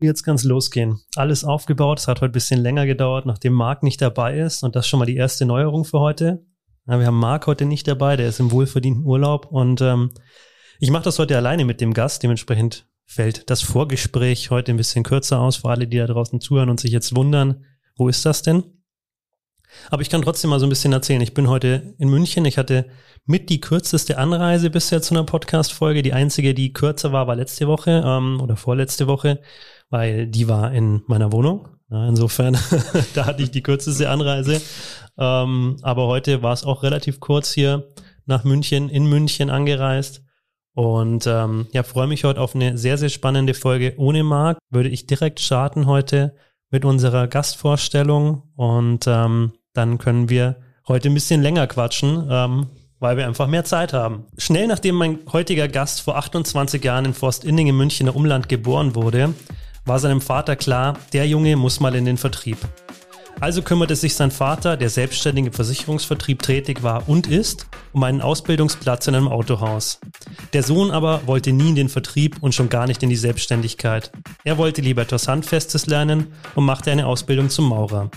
[0.00, 1.00] Jetzt kann es losgehen.
[1.14, 2.00] Alles aufgebaut.
[2.00, 4.62] Es hat heute ein bisschen länger gedauert, nachdem Marc nicht dabei ist.
[4.62, 6.44] Und das ist schon mal die erste Neuerung für heute.
[6.86, 9.46] Ja, wir haben Marc heute nicht dabei, der ist im wohlverdienten Urlaub.
[9.50, 10.10] Und ähm,
[10.80, 12.22] ich mache das heute alleine mit dem Gast.
[12.22, 16.68] Dementsprechend fällt das Vorgespräch heute ein bisschen kürzer aus für alle, die da draußen zuhören
[16.68, 17.64] und sich jetzt wundern,
[17.96, 18.64] wo ist das denn?
[19.90, 21.20] Aber ich kann trotzdem mal so ein bisschen erzählen.
[21.20, 22.44] Ich bin heute in München.
[22.44, 22.86] Ich hatte
[23.24, 26.02] mit die kürzeste Anreise bisher zu einer Podcast-Folge.
[26.02, 29.40] Die einzige, die kürzer war, war letzte Woche ähm, oder vorletzte Woche
[29.96, 31.68] weil die war in meiner Wohnung.
[31.90, 32.58] Ja, insofern,
[33.14, 34.60] da hatte ich die kürzeste Anreise.
[35.16, 37.88] Ähm, aber heute war es auch relativ kurz hier
[38.26, 40.22] nach München, in München angereist.
[40.74, 43.94] Und ähm, ja, freue mich heute auf eine sehr, sehr spannende Folge.
[43.96, 46.34] Ohne Marc würde ich direkt starten heute
[46.70, 50.56] mit unserer Gastvorstellung und ähm, dann können wir
[50.86, 52.66] heute ein bisschen länger quatschen, ähm,
[52.98, 54.26] weil wir einfach mehr Zeit haben.
[54.36, 59.32] Schnell nachdem mein heutiger Gast vor 28 Jahren in Forstinning im Münchner Umland geboren wurde,
[59.86, 62.58] war seinem Vater klar, der Junge muss mal in den Vertrieb.
[63.38, 68.22] Also kümmerte sich sein Vater, der selbstständig im Versicherungsvertrieb tätig war und ist, um einen
[68.22, 70.00] Ausbildungsplatz in einem Autohaus.
[70.54, 74.10] Der Sohn aber wollte nie in den Vertrieb und schon gar nicht in die Selbstständigkeit.
[74.44, 78.10] Er wollte lieber etwas Handfestes lernen und machte eine Ausbildung zum Maurer.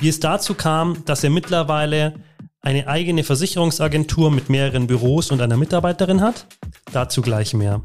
[0.00, 2.14] Wie es dazu kam, dass er mittlerweile
[2.62, 6.46] eine eigene Versicherungsagentur mit mehreren Büros und einer Mitarbeiterin hat,
[6.92, 7.82] dazu gleich mehr.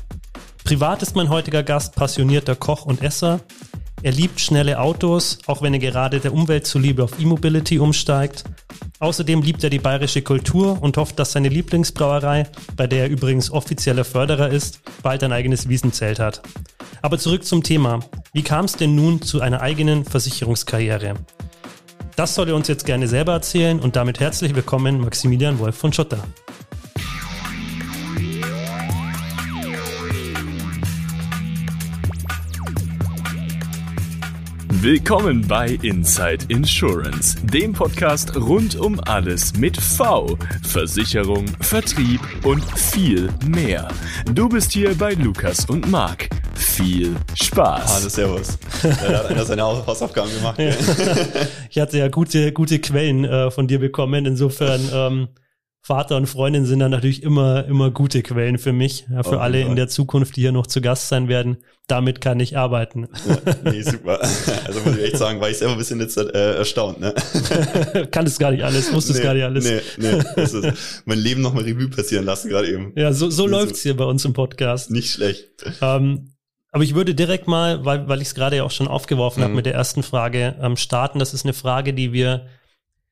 [0.63, 3.41] Privat ist mein heutiger Gast passionierter Koch und Esser.
[4.01, 8.45] Er liebt schnelle Autos, auch wenn er gerade der Umwelt zuliebe auf E-Mobility umsteigt.
[8.99, 12.47] Außerdem liebt er die bayerische Kultur und hofft, dass seine Lieblingsbrauerei,
[12.77, 16.41] bei der er übrigens offizieller Förderer ist, bald ein eigenes Wiesenzelt hat.
[17.01, 17.99] Aber zurück zum Thema.
[18.31, 21.15] Wie kam es denn nun zu einer eigenen Versicherungskarriere?
[22.15, 25.91] Das soll er uns jetzt gerne selber erzählen und damit herzlich willkommen Maximilian Wolf von
[25.91, 26.23] Schotter.
[34.83, 43.29] Willkommen bei Inside Insurance, dem Podcast rund um alles mit V, Versicherung, Vertrieb und viel
[43.47, 43.87] mehr.
[44.33, 46.27] Du bist hier bei Lukas und Marc.
[46.53, 47.95] Viel Spaß.
[47.95, 48.59] Hallo, Servus.
[48.81, 50.59] Da hat einer seine Hausaufgaben gemacht.
[50.59, 50.73] Ja.
[51.69, 54.25] Ich hatte ja gute, gute Quellen äh, von dir bekommen.
[54.25, 55.27] Insofern ähm,
[55.85, 59.39] Vater und Freundin sind dann natürlich immer, immer gute Quellen für mich, ja, für oh,
[59.39, 61.57] alle in der Zukunft, die hier noch zu Gast sein werden.
[61.87, 63.09] Damit kann ich arbeiten.
[63.27, 64.21] Ja, nee, super.
[64.65, 67.01] Also muss ich echt sagen, war ich selber ein bisschen jetzt äh, erstaunt.
[67.01, 67.13] Ne?
[68.11, 69.65] kann es gar nicht alles, wusste es nee, gar nicht alles.
[69.65, 72.93] Nee, nee, das ist mein Leben nochmal Revue passieren lassen gerade eben.
[72.95, 74.89] Ja, so, so läuft's hier bei uns im Podcast.
[74.89, 75.49] Nicht schlecht.
[75.81, 76.29] Ähm,
[76.71, 79.43] aber ich würde direkt mal, weil, weil ich es gerade ja auch schon aufgeworfen mhm.
[79.43, 81.19] habe mit der ersten Frage, ähm, starten.
[81.19, 82.47] Das ist eine Frage, die wir,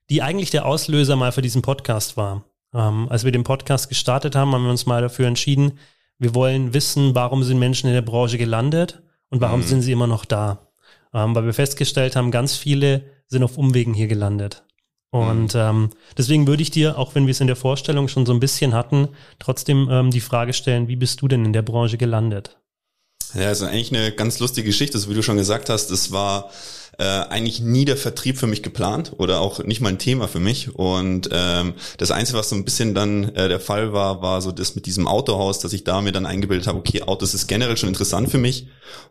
[0.09, 2.45] die eigentlich der Auslöser mal für diesen Podcast war.
[2.73, 5.79] Ähm, als wir den Podcast gestartet haben, haben wir uns mal dafür entschieden,
[6.17, 9.65] wir wollen wissen, warum sind Menschen in der Branche gelandet und warum mhm.
[9.65, 10.67] sind sie immer noch da.
[11.13, 14.63] Ähm, weil wir festgestellt haben, ganz viele sind auf Umwegen hier gelandet.
[15.09, 15.59] Und mhm.
[15.59, 18.39] ähm, deswegen würde ich dir, auch wenn wir es in der Vorstellung schon so ein
[18.39, 19.09] bisschen hatten,
[19.39, 22.57] trotzdem ähm, die Frage stellen, wie bist du denn in der Branche gelandet?
[23.33, 25.89] Ja, also eigentlich eine ganz lustige Geschichte, so wie du schon gesagt hast.
[25.91, 26.49] Es war
[27.01, 30.39] äh, eigentlich nie der Vertrieb für mich geplant oder auch nicht mal ein Thema für
[30.39, 30.75] mich.
[30.75, 34.51] Und ähm, das Einzige, was so ein bisschen dann äh, der Fall war, war so
[34.51, 37.75] das mit diesem Autohaus, dass ich da mir dann eingebildet habe, okay, Autos ist generell
[37.75, 38.67] schon interessant für mich.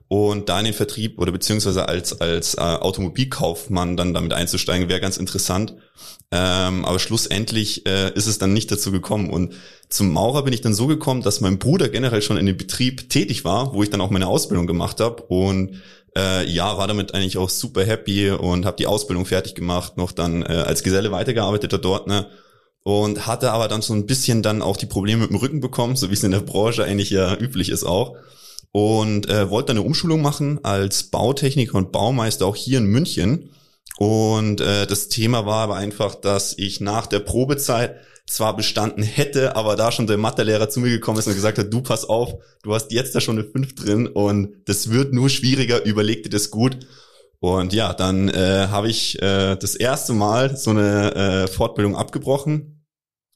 [0.06, 5.00] Und da in den Vertrieb oder beziehungsweise als, als äh, Automobilkaufmann dann damit einzusteigen, wäre
[5.00, 5.74] ganz interessant.
[6.32, 9.30] Ähm, aber schlussendlich äh, ist es dann nicht dazu gekommen.
[9.30, 9.54] Und
[9.88, 13.08] zum Maurer bin ich dann so gekommen, dass mein Bruder generell schon in dem Betrieb
[13.08, 15.22] tätig war, wo ich dann auch meine Ausbildung gemacht habe.
[15.24, 15.80] Und
[16.16, 20.12] äh, ja, war damit eigentlich auch super happy und habe die Ausbildung fertig gemacht, noch
[20.12, 22.26] dann äh, als Geselle weitergearbeitet dort, ne?
[22.82, 25.96] Und hatte aber dann so ein bisschen dann auch die Probleme mit dem Rücken bekommen,
[25.96, 28.16] so wie es in der Branche eigentlich ja üblich ist auch.
[28.72, 33.50] Und äh, wollte eine Umschulung machen als Bautechniker und Baumeister auch hier in München.
[33.98, 37.96] Und äh, das Thema war aber einfach, dass ich nach der Probezeit
[38.26, 41.72] zwar bestanden hätte, aber da schon der Mathelehrer zu mir gekommen ist und gesagt hat,
[41.72, 45.28] du pass auf, du hast jetzt da schon eine 5 drin und das wird nur
[45.28, 46.78] schwieriger, überleg dir das gut.
[47.40, 52.79] Und ja, dann äh, habe ich äh, das erste Mal so eine äh, Fortbildung abgebrochen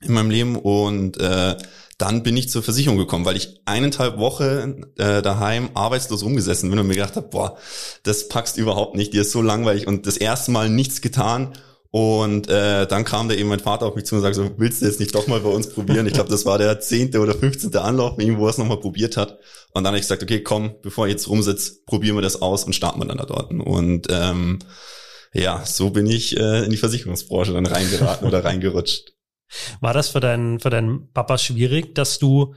[0.05, 1.57] in meinem Leben und äh,
[1.99, 6.79] dann bin ich zur Versicherung gekommen, weil ich eineinhalb Woche äh, daheim arbeitslos rumgesessen bin
[6.79, 7.57] und mir gedacht habe, boah,
[8.03, 11.53] das packst überhaupt nicht, dir ist so langweilig und das erste Mal nichts getan
[11.95, 14.83] und äh, dann kam da eben mein Vater auf mich zu und sagte so, willst
[14.83, 16.05] du jetzt nicht doch mal bei uns probieren?
[16.09, 18.81] Ich glaube, das war der zehnte oder fünfzehnte Anlauf mit ihm, wo er es nochmal
[18.81, 19.39] probiert hat.
[19.73, 22.65] Und dann habe ich gesagt, okay, komm, bevor ich jetzt rumsitze, probieren wir das aus
[22.65, 23.53] und starten wir dann da dort.
[23.53, 24.59] Und ähm,
[25.33, 29.14] ja, so bin ich äh, in die Versicherungsbranche dann reingeraten oder reingerutscht.
[29.81, 32.55] War das für deinen, für deinen Papa schwierig, dass du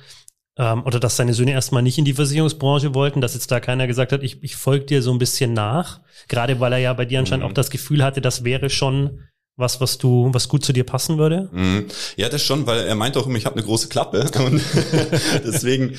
[0.58, 3.88] ähm, oder dass seine Söhne erstmal nicht in die Versicherungsbranche wollten, dass jetzt da keiner
[3.88, 6.02] gesagt hat, ich, ich folge dir so ein bisschen nach.
[6.28, 7.52] Gerade weil er ja bei dir anscheinend mhm.
[7.52, 9.24] auch das Gefühl hatte, das wäre schon
[9.58, 11.50] was, was du, was gut zu dir passen würde?
[11.52, 11.86] Mhm.
[12.16, 14.62] Ja, das schon, weil er meinte auch immer, ich habe eine große Klappe und
[15.44, 15.98] deswegen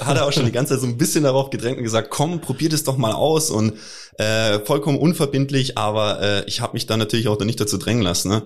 [0.00, 2.40] hat er auch schon die ganze Zeit so ein bisschen darauf gedrängt und gesagt, komm,
[2.40, 3.74] probier das doch mal aus und
[4.16, 8.02] äh, vollkommen unverbindlich, aber äh, ich habe mich dann natürlich auch da nicht dazu drängen
[8.02, 8.28] lassen.
[8.28, 8.42] Ne?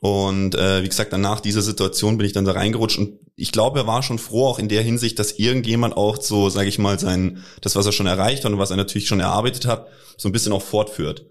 [0.00, 3.52] Und äh, wie gesagt, dann nach dieser Situation bin ich dann da reingerutscht und ich
[3.52, 6.78] glaube, er war schon froh auch in der Hinsicht, dass irgendjemand auch so, sage ich
[6.78, 9.88] mal, sein das, was er schon erreicht hat und was er natürlich schon erarbeitet hat,
[10.16, 11.26] so ein bisschen auch fortführt.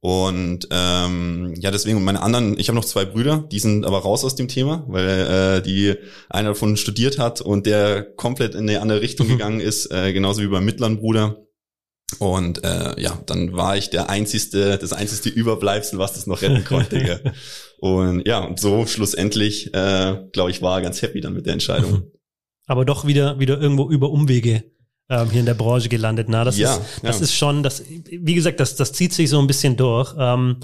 [0.00, 4.24] Und ähm, ja, deswegen meine anderen, ich habe noch zwei Brüder, die sind aber raus
[4.24, 5.94] aus dem Thema, weil äh, die
[6.30, 9.32] einer davon studiert hat und der komplett in eine andere Richtung mhm.
[9.32, 11.36] gegangen ist, äh, genauso wie beim mittleren Bruder.
[12.18, 16.64] Und äh, ja, dann war ich der einzigste, das einzigste Überbleibsel, was das noch retten
[16.64, 17.32] konnte.
[17.78, 22.10] und ja, und so schlussendlich, äh, glaube ich, war ganz happy dann mit der Entscheidung.
[22.66, 24.64] Aber doch wieder, wieder irgendwo über Umwege
[25.08, 26.28] ähm, hier in der Branche gelandet.
[26.28, 27.24] Na, das ja, ist, das ja.
[27.24, 30.14] ist schon, das, wie gesagt, das, das zieht sich so ein bisschen durch.
[30.18, 30.58] Ähm,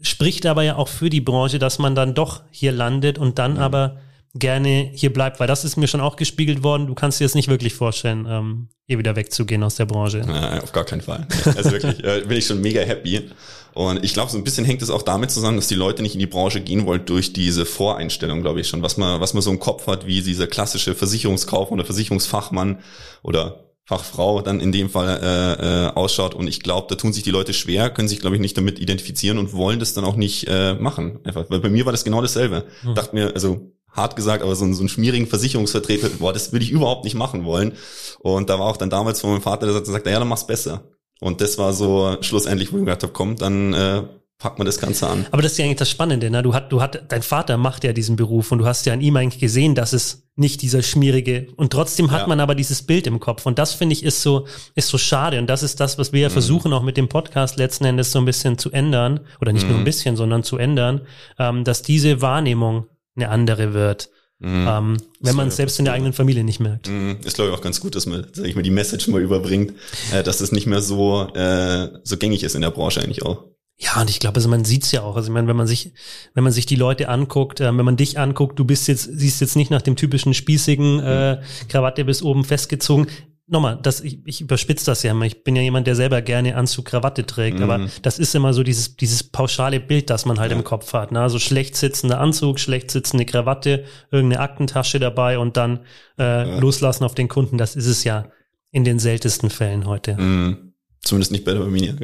[0.00, 3.54] spricht aber ja auch für die Branche, dass man dann doch hier landet und dann
[3.54, 3.60] mhm.
[3.60, 4.00] aber
[4.34, 6.86] gerne hier bleibt, weil das ist mir schon auch gespiegelt worden.
[6.86, 10.24] Du kannst dir das nicht wirklich vorstellen, ähm, hier wieder wegzugehen aus der Branche.
[10.26, 11.26] Ja, auf gar keinen Fall.
[11.56, 13.30] Also wirklich, äh, bin ich schon mega happy.
[13.74, 16.14] Und ich glaube, so ein bisschen hängt es auch damit zusammen, dass die Leute nicht
[16.14, 19.42] in die Branche gehen wollen durch diese Voreinstellung, glaube ich schon, was man, was man
[19.42, 22.78] so im Kopf hat, wie dieser klassische Versicherungskaufmann oder Versicherungsfachmann
[23.22, 26.34] oder Fachfrau dann in dem Fall äh, äh, ausschaut.
[26.34, 28.78] Und ich glaube, da tun sich die Leute schwer, können sich, glaube ich, nicht damit
[28.78, 31.20] identifizieren und wollen das dann auch nicht äh, machen.
[31.24, 31.44] Einfach.
[31.50, 32.64] Weil bei mir war das genau dasselbe.
[32.82, 32.94] Hm.
[32.94, 36.70] Dachte mir, also hart gesagt, aber so, so einen schmierigen Versicherungsvertreter, boah, das würde ich
[36.70, 37.72] überhaupt nicht machen wollen.
[38.20, 40.84] Und da war auch dann damals von meinem Vater, der sagte, ja, dann mach's besser.
[41.20, 44.02] Und das war so schlussendlich, wo ich gedacht habe, komm, dann äh,
[44.38, 45.26] packt man das Ganze an.
[45.30, 46.42] Aber das ist ja eigentlich das Spannende, ne?
[46.42, 49.00] Du hat, du hat, dein Vater macht ja diesen Beruf und du hast ja an
[49.00, 52.26] ihm eigentlich gesehen, dass es nicht dieser schmierige und trotzdem hat ja.
[52.26, 55.38] man aber dieses Bild im Kopf und das finde ich ist so, ist so schade
[55.38, 56.32] und das ist das, was wir ja mhm.
[56.32, 59.68] versuchen auch mit dem Podcast letzten Endes so ein bisschen zu ändern oder nicht mhm.
[59.68, 59.86] nur ein mhm.
[59.86, 61.02] bisschen, sondern zu ändern,
[61.38, 64.10] ähm, dass diese Wahrnehmung eine andere wird.
[64.40, 64.66] Mhm.
[64.68, 66.88] Ähm, wenn man es selbst in der eigenen Familie nicht merkt.
[66.88, 67.18] Mhm.
[67.24, 69.72] Ist glaube ich auch ganz gut, dass man, sag ich mal, die Message mal überbringt,
[70.12, 73.44] äh, dass das nicht mehr so äh, so gängig ist in der Branche eigentlich auch.
[73.76, 75.16] Ja, und ich glaube, also man sieht's ja auch.
[75.16, 75.92] Also ich meine, wenn man sich,
[76.34, 79.40] wenn man sich die Leute anguckt, äh, wenn man dich anguckt, du bist jetzt, siehst
[79.40, 83.08] jetzt nicht nach dem typischen spießigen äh, Krawatte bis oben festgezogen.
[83.46, 85.26] Nochmal, das, ich, ich überspitze das ja immer.
[85.26, 87.64] Ich bin ja jemand, der selber gerne Anzug, Krawatte trägt, mhm.
[87.64, 90.56] aber das ist immer so dieses, dieses pauschale Bild, das man halt ja.
[90.56, 91.12] im Kopf hat.
[91.12, 91.20] Ne?
[91.20, 95.80] Also schlecht sitzender Anzug, schlecht sitzende Krawatte, irgendeine Aktentasche dabei und dann
[96.18, 96.58] äh, ja.
[96.58, 97.58] loslassen auf den Kunden.
[97.58, 98.28] Das ist es ja
[98.70, 100.16] in den seltensten Fällen heute.
[100.16, 100.72] Mhm.
[101.02, 101.94] Zumindest nicht bei der Arminia.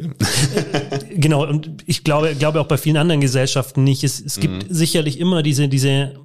[1.09, 4.03] genau, und ich glaube, glaube auch bei vielen anderen Gesellschaften nicht.
[4.03, 4.73] Es, es gibt mhm.
[4.73, 6.19] sicherlich immer diese, diese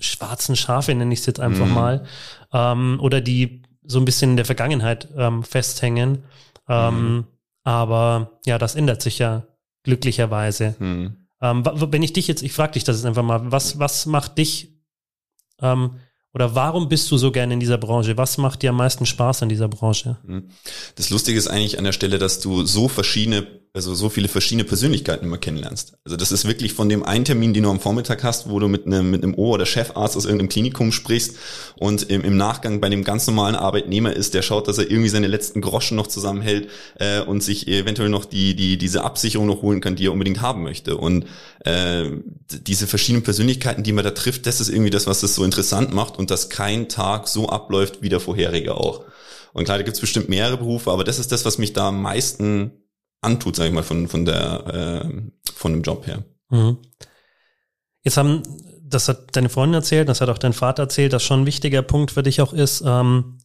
[0.00, 1.74] schwarzen Schafe, nenne ich es jetzt einfach mhm.
[1.74, 2.04] mal,
[2.52, 6.24] ähm, oder die so ein bisschen in der Vergangenheit ähm, festhängen.
[6.68, 7.24] Ähm, mhm.
[7.62, 9.46] Aber ja, das ändert sich ja
[9.82, 10.74] glücklicherweise.
[10.78, 11.16] Mhm.
[11.40, 14.38] Ähm, wenn ich dich jetzt, ich frage dich das jetzt einfach mal, was, was macht
[14.38, 14.68] dich
[15.60, 15.92] ähm,
[16.32, 18.16] oder warum bist du so gerne in dieser Branche?
[18.16, 20.18] Was macht dir am meisten Spaß an dieser Branche?
[20.24, 20.48] Hm.
[20.94, 24.64] Das Lustige ist eigentlich an der Stelle, dass du so verschiedene also so viele verschiedene
[24.64, 25.94] Persönlichkeiten immer kennenlernst.
[26.04, 28.66] Also das ist wirklich von dem einen Termin, den du am Vormittag hast, wo du
[28.66, 31.36] mit einem, mit einem Ohr- oder Chefarzt aus irgendeinem Klinikum sprichst
[31.78, 35.08] und im, im Nachgang bei dem ganz normalen Arbeitnehmer ist, der schaut, dass er irgendwie
[35.08, 36.68] seine letzten Groschen noch zusammenhält
[36.98, 40.40] äh, und sich eventuell noch die, die, diese Absicherung noch holen kann, die er unbedingt
[40.40, 40.96] haben möchte.
[40.96, 41.26] Und
[41.64, 42.10] äh,
[42.66, 45.94] diese verschiedenen Persönlichkeiten, die man da trifft, das ist irgendwie das, was es so interessant
[45.94, 49.04] macht und dass kein Tag so abläuft wie der vorherige auch.
[49.52, 51.88] Und klar, da gibt es bestimmt mehrere Berufe, aber das ist das, was mich da
[51.88, 52.72] am meisten
[53.20, 56.24] antut, sag ich mal, von, von der, äh, von dem Job her.
[56.50, 56.78] Mhm.
[58.02, 58.42] Jetzt haben,
[58.82, 61.82] das hat deine Freundin erzählt, das hat auch dein Vater erzählt, dass schon ein wichtiger
[61.82, 63.38] Punkt für dich auch ist, ähm,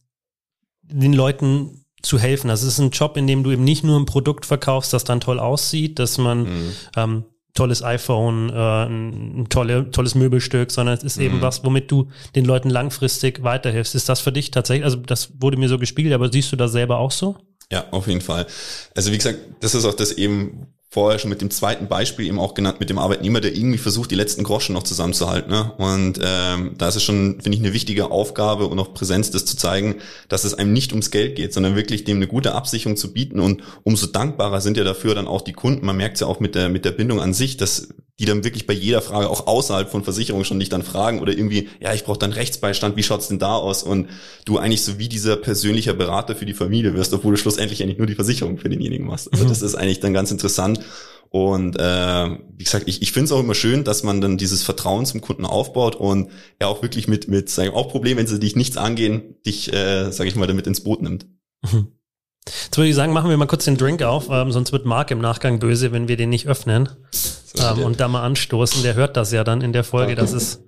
[0.82, 2.48] den Leuten zu helfen.
[2.48, 5.20] Das ist ein Job, in dem du eben nicht nur ein Produkt verkaufst, das dann
[5.20, 6.72] toll aussieht, dass man mhm.
[6.96, 11.24] ähm, tolles iPhone, äh, ein tolle, tolles Möbelstück, sondern es ist mhm.
[11.24, 13.94] eben was, womit du den Leuten langfristig weiterhilfst.
[13.94, 16.72] Ist das für dich tatsächlich, also das wurde mir so gespiegelt, aber siehst du das
[16.72, 17.36] selber auch so?
[17.72, 18.46] Ja, auf jeden Fall.
[18.94, 22.38] Also wie gesagt, das ist auch das eben, vorher schon mit dem zweiten Beispiel eben
[22.38, 25.50] auch genannt, mit dem Arbeitnehmer, der irgendwie versucht, die letzten Groschen noch zusammenzuhalten.
[25.50, 25.72] Ne?
[25.76, 29.44] Und ähm, da ist es schon, finde ich, eine wichtige Aufgabe und auch Präsenz, das
[29.44, 29.96] zu zeigen,
[30.28, 33.40] dass es einem nicht ums Geld geht, sondern wirklich dem eine gute Absicherung zu bieten.
[33.40, 35.84] Und umso dankbarer sind ja dafür dann auch die Kunden.
[35.84, 38.44] Man merkt es ja auch mit der, mit der Bindung an sich, dass die dann
[38.44, 41.92] wirklich bei jeder Frage auch außerhalb von Versicherung schon dich dann fragen oder irgendwie, ja,
[41.92, 43.82] ich brauche dann Rechtsbeistand, wie schaut's denn da aus?
[43.82, 44.08] Und
[44.46, 47.98] du eigentlich so wie dieser persönliche Berater für die Familie wirst, obwohl du schlussendlich eigentlich
[47.98, 49.30] nur die Versicherung für denjenigen machst.
[49.32, 49.48] Also mhm.
[49.50, 50.80] das ist eigentlich dann ganz interessant.
[51.28, 54.62] Und äh, wie gesagt, ich, ich finde es auch immer schön, dass man dann dieses
[54.62, 58.40] Vertrauen zum Kunden aufbaut und er auch wirklich mit, mit sagen auch Problemen, wenn sie
[58.40, 61.26] dich nichts angehen, dich, äh, sage ich mal, damit ins Boot nimmt.
[61.70, 61.88] Mhm.
[62.46, 65.10] Jetzt würde ich sagen, machen wir mal kurz den Drink auf, ähm, sonst wird Marc
[65.10, 66.88] im Nachgang böse, wenn wir den nicht öffnen
[67.58, 68.82] ähm, und da mal anstoßen.
[68.82, 70.14] Der hört das ja dann in der Folge.
[70.14, 70.62] Das ist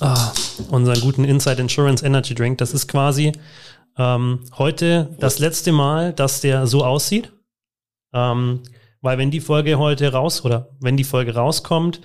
[0.00, 0.32] ah,
[0.70, 2.58] unseren guten Inside Insurance Energy Drink.
[2.58, 3.32] Das ist quasi
[3.96, 7.32] ähm, heute das letzte Mal, dass der so aussieht.
[8.12, 8.62] Ähm,
[9.00, 12.00] weil wenn die Folge heute raus oder wenn die Folge rauskommt,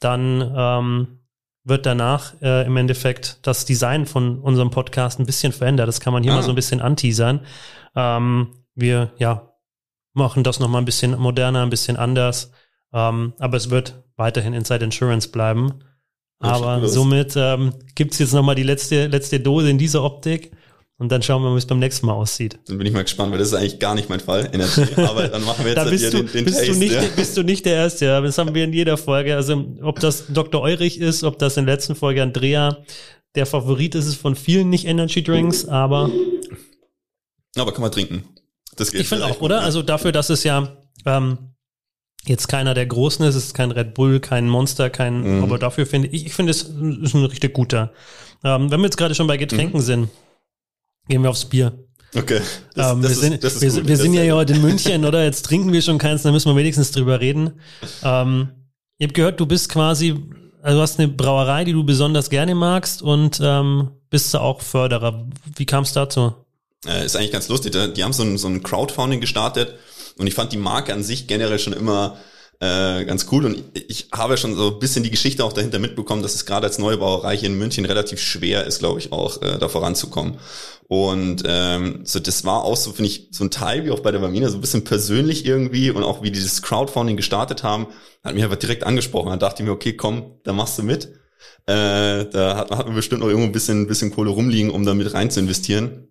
[0.00, 1.17] dann ähm,
[1.64, 5.88] wird danach äh, im Endeffekt das Design von unserem Podcast ein bisschen verändert.
[5.88, 6.36] Das kann man hier ah.
[6.36, 7.40] mal so ein bisschen anteasern.
[7.94, 9.52] Ähm, wir ja
[10.14, 12.52] machen das nochmal ein bisschen moderner, ein bisschen anders.
[12.92, 15.80] Ähm, aber es wird weiterhin Inside Insurance bleiben.
[16.40, 20.52] Aber somit ähm, gibt es jetzt nochmal die letzte, letzte Dose in dieser Optik.
[21.00, 22.58] Und dann schauen wir mal, wie es beim nächsten Mal aussieht.
[22.66, 24.82] Dann bin ich mal gespannt, weil das ist eigentlich gar nicht mein Fall, Energy.
[24.96, 26.72] Aber dann machen wir jetzt da bist hier du, den, den bist Taste.
[26.72, 27.02] Du nicht, ja.
[27.14, 28.20] Bist du nicht der Erste, ja.
[28.20, 29.36] Das haben wir in jeder Folge.
[29.36, 30.60] Also ob das Dr.
[30.60, 32.78] Eurich ist, ob das in der letzten Folge Andrea,
[33.36, 36.10] der Favorit ist es von vielen nicht Energy Drinks, aber.
[37.56, 38.24] Aber kann man trinken.
[38.74, 39.02] Das geht.
[39.02, 39.58] Ich finde auch, oder?
[39.58, 39.62] Ja.
[39.62, 40.76] Also dafür, dass es ja
[41.06, 41.38] ähm,
[42.26, 45.42] jetzt keiner der Großen ist, es ist kein Red Bull, kein Monster, kein, mhm.
[45.44, 47.92] aber dafür finde ich, ich finde es ist ein richtig guter.
[48.42, 49.84] Ähm, wenn wir jetzt gerade schon bei Getränken mhm.
[49.84, 50.08] sind,
[51.08, 51.72] Gehen wir aufs Bier.
[52.14, 52.40] Okay.
[52.74, 53.88] Das, ähm, das wir ist, sind, das wir, gut.
[53.88, 55.24] wir sind ja heute in München, oder?
[55.24, 57.60] Jetzt trinken wir schon keins, da müssen wir wenigstens drüber reden.
[58.02, 58.48] Ähm,
[58.98, 60.16] ich habe gehört, du bist quasi,
[60.62, 64.62] also du hast eine Brauerei, die du besonders gerne magst und ähm, bist du auch
[64.62, 65.26] Förderer.
[65.56, 66.34] Wie kam es dazu?
[66.86, 67.76] Äh, ist eigentlich ganz lustig.
[67.94, 69.74] Die haben so ein, so ein Crowdfunding gestartet
[70.16, 72.16] und ich fand die Marke an sich generell schon immer
[72.60, 73.44] äh, ganz cool.
[73.44, 76.66] Und ich habe schon so ein bisschen die Geschichte auch dahinter mitbekommen, dass es gerade
[76.66, 80.38] als neue Brauerei hier in München relativ schwer ist, glaube ich, auch äh, da voranzukommen.
[80.88, 84.10] Und ähm, so das war auch so, finde ich, so ein Teil wie auch bei
[84.10, 87.88] der Bamina, so ein bisschen persönlich irgendwie und auch wie die das Crowdfunding gestartet haben,
[88.24, 89.28] hat mich einfach direkt angesprochen.
[89.28, 91.12] Dann dachte ich mir, okay, komm, da machst du mit.
[91.66, 94.84] Äh, da hat, hat man bestimmt noch irgendwo ein bisschen, ein bisschen Kohle rumliegen, um
[94.86, 96.08] da mit rein zu investieren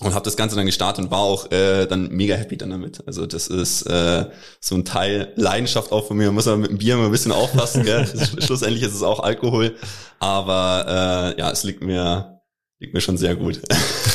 [0.00, 3.02] und habe das Ganze dann gestartet und war auch äh, dann mega happy dann damit.
[3.06, 4.26] Also das ist äh,
[4.60, 6.26] so ein Teil Leidenschaft auch von mir.
[6.26, 7.84] Man muss aber mit dem Bier immer ein bisschen aufpassen.
[7.84, 8.06] Gell?
[8.38, 9.74] Schlussendlich ist es auch Alkohol,
[10.20, 12.37] aber äh, ja, es liegt mir
[12.80, 13.60] liegt mir schon sehr gut.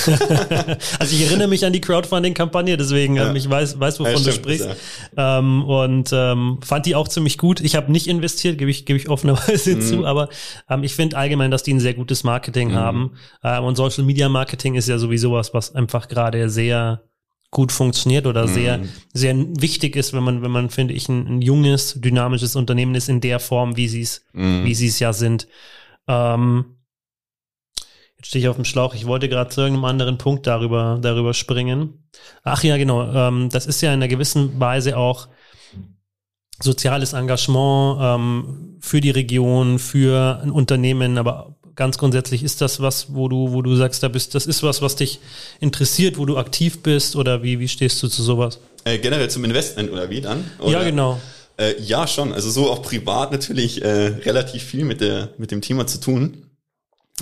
[0.99, 3.29] also ich erinnere mich an die Crowdfunding-Kampagne, deswegen ja.
[3.29, 4.69] ähm, ich weiß, weiß wovon ja, stimmt, du sprichst.
[5.17, 5.39] Ja.
[5.39, 7.59] Ähm, und ähm, fand die auch ziemlich gut.
[7.59, 9.81] Ich habe nicht investiert, gebe ich, gebe ich offenerweise mhm.
[9.81, 10.29] zu, aber
[10.69, 12.75] ähm, ich finde allgemein, dass die ein sehr gutes Marketing mhm.
[12.75, 13.11] haben.
[13.43, 17.03] Ähm, und Social Media Marketing ist ja sowieso was, was einfach gerade sehr
[17.51, 18.53] gut funktioniert oder mhm.
[18.53, 18.79] sehr,
[19.13, 23.09] sehr wichtig ist, wenn man, wenn man, finde ich, ein, ein junges, dynamisches Unternehmen ist
[23.09, 24.63] in der Form, wie sie es, mhm.
[24.63, 25.47] wie sie es ja sind.
[26.07, 26.77] Ähm,
[28.23, 28.95] stehe ich auf dem Schlauch.
[28.95, 32.07] Ich wollte gerade zu irgendeinem anderen Punkt darüber, darüber springen.
[32.43, 33.03] Ach ja, genau.
[33.13, 35.27] Ähm, das ist ja in einer gewissen Weise auch
[36.61, 43.13] soziales Engagement ähm, für die Region, für ein Unternehmen, aber ganz grundsätzlich ist das was,
[43.13, 45.19] wo du, wo du sagst, da bist, das ist was, was dich
[45.59, 48.59] interessiert, wo du aktiv bist oder wie, wie stehst du zu sowas?
[48.85, 50.43] Äh, generell zum Investment oder wie dann?
[50.59, 50.71] Oder?
[50.71, 51.19] Ja, genau.
[51.57, 52.33] Äh, ja, schon.
[52.33, 56.42] Also so auch privat natürlich äh, relativ viel mit der, mit dem Thema zu tun.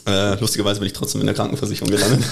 [0.08, 2.24] Äh, lustigerweise bin ich trotzdem in der Krankenversicherung gelandet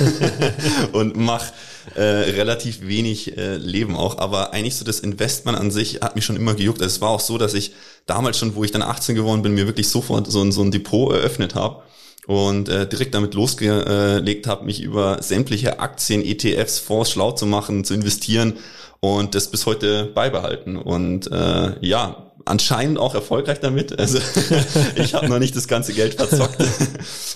[0.92, 1.54] und mache
[1.96, 4.18] äh, relativ wenig äh, Leben auch.
[4.18, 6.82] Aber eigentlich so das Investment an sich hat mich schon immer gejuckt.
[6.82, 7.74] Also es war auch so, dass ich
[8.06, 10.72] damals schon, wo ich dann 18 geworden bin, mir wirklich sofort so, ein so ein
[10.72, 11.84] Depot eröffnet habe
[12.28, 17.84] und äh, direkt damit losgelegt habe, mich über sämtliche Aktien, ETFs, Fonds schlau zu machen,
[17.84, 18.54] zu investieren
[19.00, 20.78] und das bis heute beibehalten.
[20.78, 23.98] Und äh, ja, anscheinend auch erfolgreich damit.
[23.98, 24.20] Also
[24.96, 26.58] ich habe noch nicht das ganze Geld verzockt.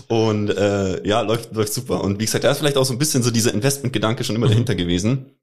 [0.08, 2.04] Und äh, ja, läuft, läuft super.
[2.04, 4.48] Und wie gesagt, da ist vielleicht auch so ein bisschen so dieser Investmentgedanke schon immer
[4.48, 4.52] mhm.
[4.52, 5.38] dahinter gewesen.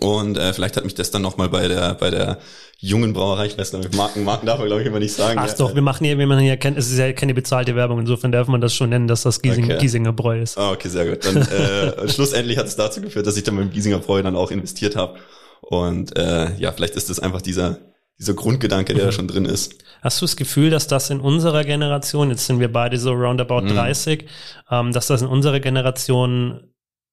[0.00, 2.38] Und äh, vielleicht hat mich das dann nochmal bei der bei der
[2.78, 5.38] jungen Brauerei, ich weiß nicht, Marken, Marken darf man glaube ich immer nicht sagen.
[5.42, 7.98] Ach ja, doch, wir machen hier, wir machen hier, es ist ja keine bezahlte Werbung,
[7.98, 9.78] insofern darf man das schon nennen, dass das Giesing, okay.
[9.78, 10.58] Giesinger Bräu ist.
[10.58, 11.24] Ah, okay, sehr gut.
[11.24, 14.50] Dann äh, schlussendlich hat es dazu geführt, dass ich dann beim Giesinger Bräu dann auch
[14.50, 15.18] investiert habe.
[15.62, 17.78] Und äh, ja, vielleicht ist das einfach dieser
[18.18, 19.08] dieser Grundgedanke, der mhm.
[19.08, 19.76] da schon drin ist.
[20.02, 23.62] Hast du das Gefühl, dass das in unserer Generation, jetzt sind wir beide so roundabout
[23.62, 23.68] mhm.
[23.74, 24.28] 30,
[24.70, 26.72] ähm, dass das in unserer Generation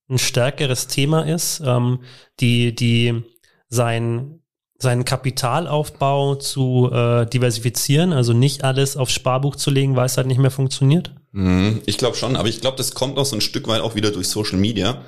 [0.10, 2.00] ein stärkeres Thema ist, ähm,
[2.40, 3.24] die, die
[3.70, 4.40] sein,
[4.78, 10.28] seinen Kapitalaufbau zu äh, diversifizieren, also nicht alles aufs Sparbuch zu legen, weil es halt
[10.28, 11.12] nicht mehr funktioniert?
[11.32, 13.96] Mhm, ich glaube schon, aber ich glaube, das kommt auch so ein Stück weit auch
[13.96, 15.02] wieder durch Social Media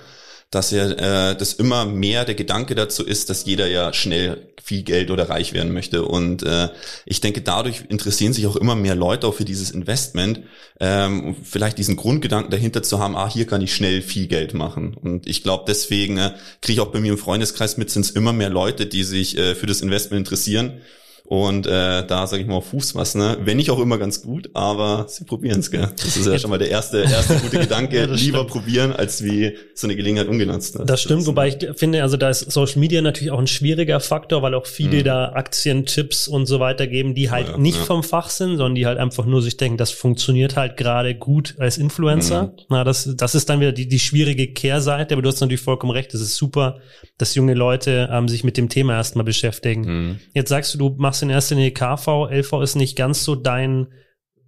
[0.49, 4.83] dass ja äh, das immer mehr der Gedanke dazu ist, dass jeder ja schnell viel
[4.83, 6.05] Geld oder reich werden möchte.
[6.05, 6.69] Und äh,
[7.05, 10.41] ich denke, dadurch interessieren sich auch immer mehr Leute auch für dieses Investment,
[10.79, 14.93] ähm, vielleicht diesen Grundgedanken dahinter zu haben, ah, hier kann ich schnell viel Geld machen.
[14.93, 18.11] Und ich glaube, deswegen äh, kriege ich auch bei mir im Freundeskreis mit, sind es
[18.11, 20.81] immer mehr Leute, die sich äh, für das Investment interessieren
[21.27, 23.37] Und äh, da sage ich mal auf Fuß ne?
[23.41, 25.89] wenn nicht auch immer ganz gut, aber sie probieren es, gell?
[25.97, 27.97] Das ist ja schon mal der erste, erste gute Gedanke.
[27.99, 28.47] ja, Lieber stimmt.
[28.47, 30.79] probieren, als wie so eine Gelegenheit ungenutzt.
[30.79, 33.47] Das, das stimmt, das wobei ich finde, also da ist Social Media natürlich auch ein
[33.47, 35.03] schwieriger Faktor, weil auch viele mhm.
[35.03, 37.83] da Aktientipps und so weiter geben, die halt ja, nicht ja.
[37.83, 41.55] vom Fach sind, sondern die halt einfach nur sich denken, das funktioniert halt gerade gut
[41.57, 42.43] als Influencer.
[42.43, 42.51] Mhm.
[42.69, 45.91] Na, das, das ist dann wieder die, die schwierige Kehrseite, aber du hast natürlich vollkommen
[45.91, 46.79] recht, es ist super,
[47.17, 49.81] dass junge Leute ähm, sich mit dem Thema erstmal beschäftigen.
[49.81, 50.19] Mhm.
[50.33, 53.87] Jetzt sagst du, du machst in erster Linie KV, LV ist nicht ganz so dein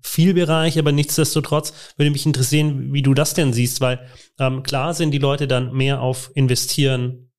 [0.01, 3.99] Vielbereich, aber nichtsdestotrotz würde mich interessieren, wie du das denn siehst, weil
[4.39, 7.31] ähm, klar sind die Leute dann mehr auf Investieren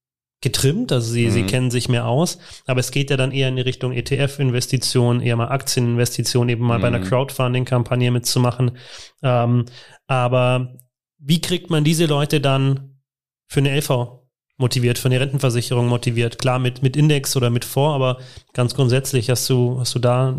[0.42, 1.30] getrimmt, also sie, mhm.
[1.30, 5.20] sie kennen sich mehr aus, aber es geht ja dann eher in die Richtung ETF-Investition,
[5.20, 6.82] eher mal Aktieninvestition, eben mal mhm.
[6.82, 7.04] bei einer mhm.
[7.04, 8.76] Crowdfunding-Kampagne mitzumachen.
[9.22, 9.66] Ähm,
[10.06, 10.76] aber
[11.18, 13.00] wie kriegt man diese Leute dann
[13.49, 14.19] für eine LV
[14.61, 16.38] motiviert, von der Rentenversicherung motiviert.
[16.38, 18.19] Klar, mit, mit Index oder mit Vor, aber
[18.52, 20.38] ganz grundsätzlich hast du, hast du da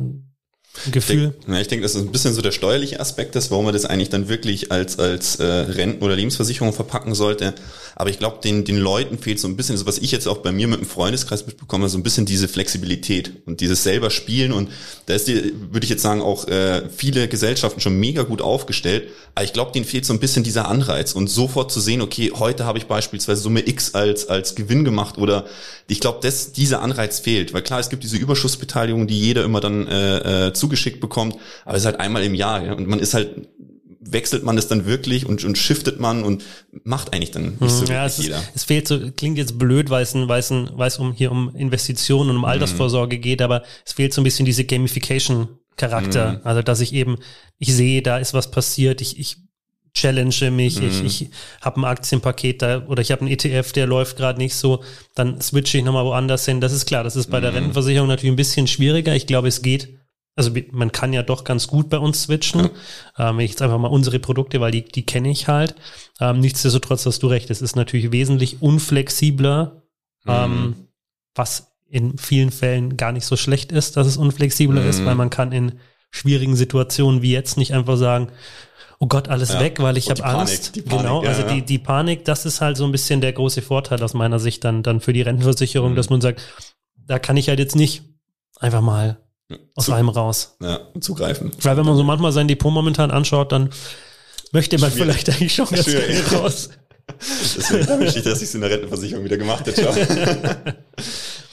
[0.91, 1.33] Gefühl?
[1.39, 3.73] Ich denke, ich denke, das ist ein bisschen so der steuerliche Aspekt ist, warum man
[3.73, 7.53] das eigentlich dann wirklich als, als äh, Renten- oder Lebensversicherung verpacken sollte.
[7.95, 10.37] Aber ich glaube, den, den Leuten fehlt so ein bisschen, so was ich jetzt auch
[10.37, 14.53] bei mir mit dem Freundeskreis mitbekomme, so ein bisschen diese Flexibilität und dieses selber Spielen.
[14.53, 14.69] Und
[15.05, 19.09] da ist die, würde ich jetzt sagen, auch äh, viele Gesellschaften schon mega gut aufgestellt.
[19.35, 22.31] Aber ich glaube, denen fehlt so ein bisschen dieser Anreiz und sofort zu sehen, okay,
[22.33, 25.45] heute habe ich beispielsweise Summe X als, als Gewinn gemacht oder
[25.87, 27.53] ich glaube, dass dieser Anreiz fehlt.
[27.53, 31.75] Weil klar, es gibt diese Überschussbeteiligung, die jeder immer dann äh, äh, zugeschickt bekommt, aber
[31.75, 32.73] es ist halt einmal im Jahr ja?
[32.73, 33.49] und man ist halt
[34.03, 36.43] wechselt man das dann wirklich und, und shiftet man und
[36.83, 37.91] macht eigentlich dann nicht so mhm.
[37.91, 38.37] ja, es jeder.
[38.37, 40.97] Ist, es fehlt so, klingt jetzt blöd, weil es, ein, weil es, ein, weil es
[40.97, 43.21] um, hier um Investitionen und um Altersvorsorge mhm.
[43.21, 46.33] geht, aber es fehlt so ein bisschen diese Gamification Charakter.
[46.33, 46.39] Mhm.
[46.43, 47.17] Also, dass ich eben,
[47.59, 49.37] ich sehe, da ist was passiert, ich, ich
[49.93, 50.87] challenge mich, mhm.
[50.87, 51.29] ich, ich
[51.61, 54.83] habe ein Aktienpaket da oder ich habe einen ETF, der läuft gerade nicht so,
[55.15, 56.61] dann switche ich nochmal woanders hin.
[56.61, 57.57] Das ist klar, das ist bei der mhm.
[57.57, 59.15] Rentenversicherung natürlich ein bisschen schwieriger.
[59.15, 60.00] Ich glaube, es geht
[60.35, 62.69] also man kann ja doch ganz gut bei uns switchen.
[63.17, 63.29] Ja.
[63.29, 65.75] Ähm, ich jetzt einfach mal unsere Produkte, weil die, die kenne ich halt.
[66.19, 69.83] Ähm, nichtsdestotrotz hast du recht, es ist natürlich wesentlich unflexibler,
[70.23, 70.31] mhm.
[70.31, 70.75] ähm,
[71.35, 74.89] was in vielen Fällen gar nicht so schlecht ist, dass es unflexibler mhm.
[74.89, 78.29] ist, weil man kann in schwierigen Situationen wie jetzt nicht einfach sagen,
[78.99, 79.59] oh Gott, alles ja.
[79.59, 80.73] weg, weil ich habe Angst.
[80.73, 83.61] Panik, genau, also ja, die, die Panik, das ist halt so ein bisschen der große
[83.61, 85.95] Vorteil aus meiner Sicht dann, dann für die Rentenversicherung, mhm.
[85.95, 86.41] dass man sagt,
[86.95, 88.03] da kann ich halt jetzt nicht
[88.59, 89.17] einfach mal
[89.75, 90.55] aus Zu, einem raus.
[90.61, 91.51] Ja, zugreifen.
[91.61, 93.69] Weil wenn man so manchmal sein Depot momentan anschaut, dann
[94.51, 95.03] möchte man Schwierig.
[95.03, 96.69] vielleicht eigentlich schon ganz gerne raus.
[97.19, 100.75] Deswegen glaube ich, dass ich es in der Rentenversicherung wieder gemacht hätte.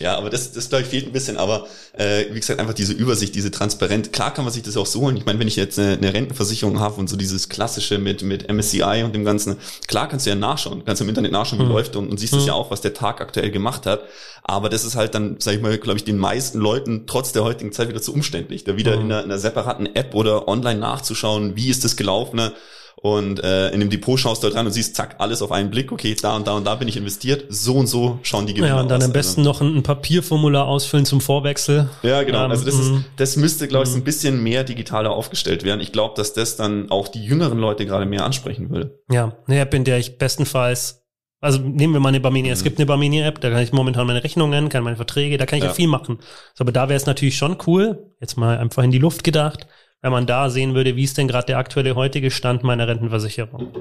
[0.00, 1.36] Ja, aber das, das glaube ich fehlt ein bisschen.
[1.36, 4.12] Aber äh, wie gesagt, einfach diese Übersicht, diese Transparenz.
[4.12, 5.16] Klar kann man sich das auch so holen.
[5.16, 8.48] Ich meine, wenn ich jetzt eine, eine Rentenversicherung habe und so dieses klassische mit mit
[8.50, 9.56] MSCI und dem Ganzen,
[9.88, 11.72] klar kannst du ja nachschauen, kannst im Internet nachschauen, wie mhm.
[11.72, 12.48] läuft und, und siehst es mhm.
[12.48, 14.02] ja auch, was der Tag aktuell gemacht hat.
[14.44, 17.42] Aber das ist halt dann, sage ich mal, glaube ich, den meisten Leuten trotz der
[17.42, 19.02] heutigen Zeit wieder zu umständlich, da wieder mhm.
[19.02, 22.52] in, einer, in einer separaten App oder online nachzuschauen, wie ist das gelaufen.
[23.00, 25.70] Und äh, in dem Depot schaust du halt rein und siehst, zack, alles auf einen
[25.70, 28.54] Blick, okay, da und da und da bin ich investiert, so und so schauen die
[28.54, 28.78] Gewinne aus.
[28.78, 29.06] Ja, und dann aus.
[29.06, 31.88] am besten also, noch ein, ein, Papierformular ausfüllen zum Vorwechsel.
[32.02, 32.44] Ja, genau.
[32.46, 33.04] Ähm, also das, ist, mhm.
[33.16, 34.04] das müsste, glaube ich, so ein mhm.
[34.04, 35.80] bisschen mehr digitaler aufgestellt werden.
[35.80, 38.98] Ich glaube, dass das dann auch die jüngeren Leute gerade mehr ansprechen würde.
[39.10, 41.04] Ja, eine App, in der ich bestenfalls
[41.40, 42.50] also nehmen wir mal eine Barmenia.
[42.50, 42.54] Mhm.
[42.54, 45.58] Es gibt eine Barmenia-App, da kann ich momentan meine Rechnungen, kann meine Verträge, da kann
[45.58, 46.18] ich ja, ja viel machen.
[46.54, 49.68] So, aber da wäre es natürlich schon cool, jetzt mal einfach in die Luft gedacht,
[50.00, 53.72] wenn man da sehen würde, wie ist denn gerade der aktuelle heutige Stand meiner Rentenversicherung.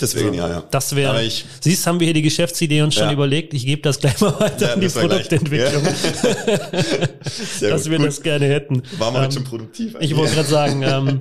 [0.00, 0.64] Deswegen, so, ja, ja.
[0.70, 1.20] Das wäre,
[1.60, 3.12] siehst, haben wir hier die Geschäftsidee uns schon ja.
[3.12, 3.54] überlegt.
[3.54, 5.84] Ich gebe das gleich mal weiter ja, an die Produktentwicklung.
[5.84, 7.68] Ja.
[7.70, 8.06] dass wir gut.
[8.06, 8.82] das gerne hätten.
[8.98, 9.94] Waren wir ähm, schon produktiv.
[9.94, 10.10] Eigentlich.
[10.12, 11.20] Ich wollte gerade sagen, ähm,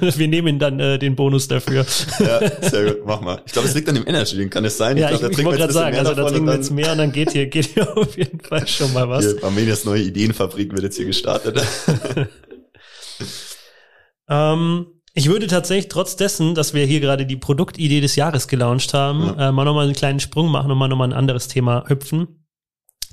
[0.16, 1.84] wir nehmen dann äh, den Bonus dafür.
[2.20, 3.42] ja, sehr gut, mach mal.
[3.44, 4.96] Ich glaube, es liegt an dem Energy, den kann es sein.
[4.96, 6.98] Ja, ich, glaub, ich, ich wollte gerade sagen, also da trinken wir jetzt mehr und
[6.98, 9.24] dann geht hier, geht hier auf jeden Fall schon mal was.
[9.24, 11.60] Hier, Armenias neue Ideenfabrik wird jetzt hier gestartet.
[14.30, 18.94] Ähm, ich würde tatsächlich trotz dessen, dass wir hier gerade die Produktidee des Jahres gelauncht
[18.94, 19.48] haben, ja.
[19.48, 22.40] äh, mal nochmal einen kleinen Sprung machen und mal nochmal ein anderes Thema hüpfen.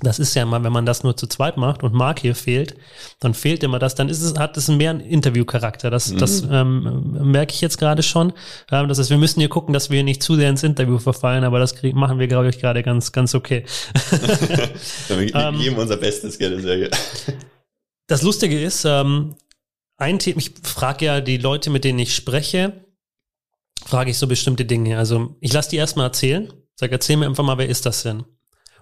[0.00, 2.76] Das ist ja mal, wenn man das nur zu zweit macht und Mark hier fehlt,
[3.18, 5.90] dann fehlt immer das, dann ist es, hat es mehr einen Interviewcharakter.
[5.90, 6.18] Das, mhm.
[6.18, 8.32] das ähm, merke ich jetzt gerade schon.
[8.70, 11.42] Ähm, das heißt, wir müssen hier gucken, dass wir nicht zu sehr ins Interview verfallen,
[11.42, 13.64] aber das krieg, machen wir, glaube ich, gerade ganz, ganz okay.
[15.08, 16.90] wir geben ähm, unser Bestes, gerne sehr.
[18.06, 19.34] Das Lustige ist, ähm,
[19.98, 22.84] ein Thema, ich frage ja die Leute, mit denen ich spreche,
[23.84, 24.96] frage ich so bestimmte Dinge.
[24.96, 28.24] Also ich lasse die erstmal erzählen, sag, erzähl mir einfach mal, wer ist das denn?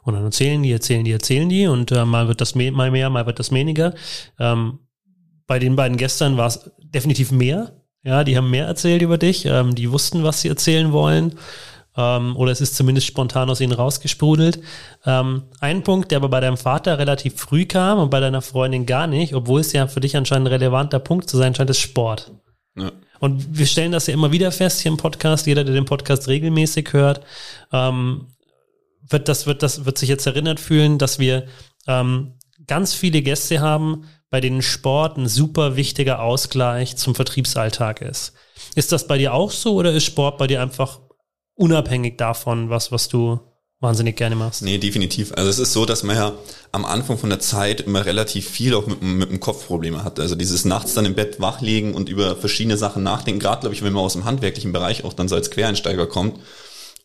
[0.02, 2.90] Und dann erzählen die, erzählen die, erzählen die und äh, mal wird das mehr, mal
[2.90, 3.94] mehr, mal wird das weniger.
[4.38, 4.78] Ähm,
[5.46, 7.82] bei den beiden gestern war es definitiv mehr.
[8.04, 9.46] Ja, die haben mehr erzählt über dich.
[9.46, 11.34] Ähm, die wussten, was sie erzählen wollen.
[11.96, 14.60] Ähm, oder es ist zumindest spontan aus ihnen rausgesprudelt.
[15.04, 18.86] Ähm, ein Punkt, der aber bei deinem Vater relativ früh kam und bei deiner Freundin
[18.86, 21.80] gar nicht, obwohl es ja für dich anscheinend ein relevanter Punkt zu sein scheint, ist
[21.80, 22.32] Sport.
[22.76, 22.92] Ja.
[23.20, 25.46] Und wir stellen das ja immer wieder fest hier im Podcast.
[25.46, 27.22] Jeder, der den Podcast regelmäßig hört,
[27.72, 28.26] ähm,
[29.08, 31.46] wird das, wird das, wird sich jetzt erinnert fühlen, dass wir
[31.86, 32.34] ähm,
[32.66, 38.34] ganz viele Gäste haben, bei denen Sport ein super wichtiger Ausgleich zum Vertriebsalltag ist.
[38.74, 41.00] Ist das bei dir auch so oder ist Sport bei dir einfach
[41.56, 43.40] unabhängig davon, was, was du
[43.80, 44.62] wahnsinnig gerne machst?
[44.62, 45.32] Nee, definitiv.
[45.32, 46.32] Also es ist so, dass man ja
[46.72, 50.18] am Anfang von der Zeit immer relativ viel auch mit, mit dem Kopf Probleme hat.
[50.18, 53.82] Also dieses nachts dann im Bett wachlegen und über verschiedene Sachen nachdenken, gerade glaube ich,
[53.82, 56.38] wenn man aus dem handwerklichen Bereich auch dann so als Quereinsteiger kommt,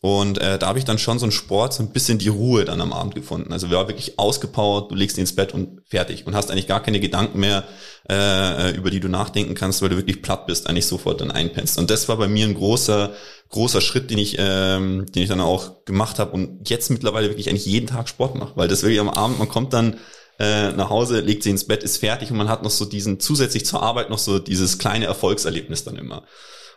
[0.02, 2.64] und äh, da habe ich dann schon so einen Sport, so ein bisschen die Ruhe
[2.64, 3.52] dann am Abend gefunden.
[3.52, 6.82] Also war wirklich ausgepowert, du legst dich ins Bett und fertig und hast eigentlich gar
[6.82, 7.62] keine Gedanken mehr,
[8.10, 11.78] äh, über die du nachdenken kannst, weil du wirklich platt bist, eigentlich sofort dann einpennst.
[11.78, 13.12] Und das war bei mir ein großer,
[13.50, 17.48] großer Schritt, den ich, ähm, den ich dann auch gemacht habe und jetzt mittlerweile wirklich
[17.48, 19.98] eigentlich jeden Tag Sport mache, weil das wirklich am Abend, man kommt dann
[20.40, 23.20] äh, nach Hause, legt sie ins Bett, ist fertig und man hat noch so diesen
[23.20, 26.24] zusätzlich zur Arbeit noch so dieses kleine Erfolgserlebnis dann immer.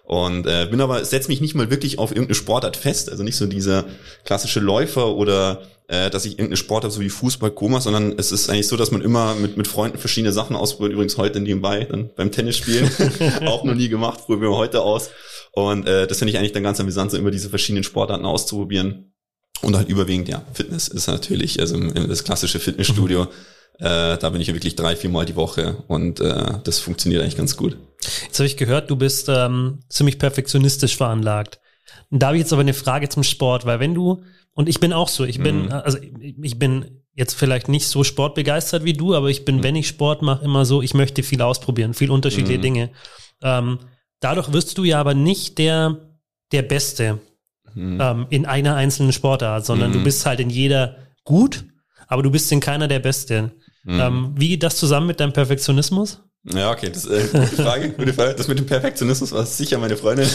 [0.05, 3.35] Und äh, bin aber, setze mich nicht mal wirklich auf irgendeine Sportart fest, also nicht
[3.35, 3.85] so dieser
[4.23, 8.49] klassische Läufer oder äh, dass ich irgendeine Sportart so wie Fußball, Koma, sondern es ist
[8.49, 10.93] eigentlich so, dass man immer mit, mit Freunden verschiedene Sachen ausprobiert.
[10.93, 12.89] Übrigens heute nebenbei, dann beim Tennisspielen,
[13.47, 15.09] auch noch nie gemacht, probieren wir heute aus.
[15.53, 19.11] Und äh, das finde ich eigentlich dann ganz amüsant, so immer diese verschiedenen Sportarten auszuprobieren.
[19.61, 23.23] Und halt überwiegend, ja, Fitness ist natürlich, also das klassische Fitnessstudio.
[23.23, 23.29] Mhm
[23.79, 27.37] äh, da bin ich wirklich drei, vier Mal die Woche und äh, das funktioniert eigentlich
[27.37, 27.77] ganz gut.
[28.23, 31.59] Jetzt habe ich gehört, du bist ähm, ziemlich perfektionistisch veranlagt.
[32.09, 34.21] Und da habe ich jetzt aber eine Frage zum Sport, weil wenn du,
[34.53, 35.71] und ich bin auch so, ich bin, mhm.
[35.71, 39.63] also ich bin jetzt vielleicht nicht so sportbegeistert wie du, aber ich bin, mhm.
[39.63, 42.63] wenn ich Sport mache, immer so, ich möchte viel ausprobieren, viel unterschiedliche mhm.
[42.63, 42.89] Dinge.
[43.41, 43.79] Ähm,
[44.19, 45.97] dadurch wirst du ja aber nicht der,
[46.51, 47.19] der Beste
[47.73, 47.99] mhm.
[48.01, 50.03] ähm, in einer einzelnen Sportart, sondern du mhm.
[50.03, 51.65] bist halt in jeder gut,
[52.07, 53.51] aber du bist in keiner der Beste.
[53.85, 53.99] Mhm.
[53.99, 56.19] Ähm, wie geht das zusammen mit deinem Perfektionismus?
[56.53, 58.35] Ja, okay, das ist äh, gute Frage, gute Frage.
[58.35, 60.27] Das mit dem Perfektionismus war sicher meine Freundin.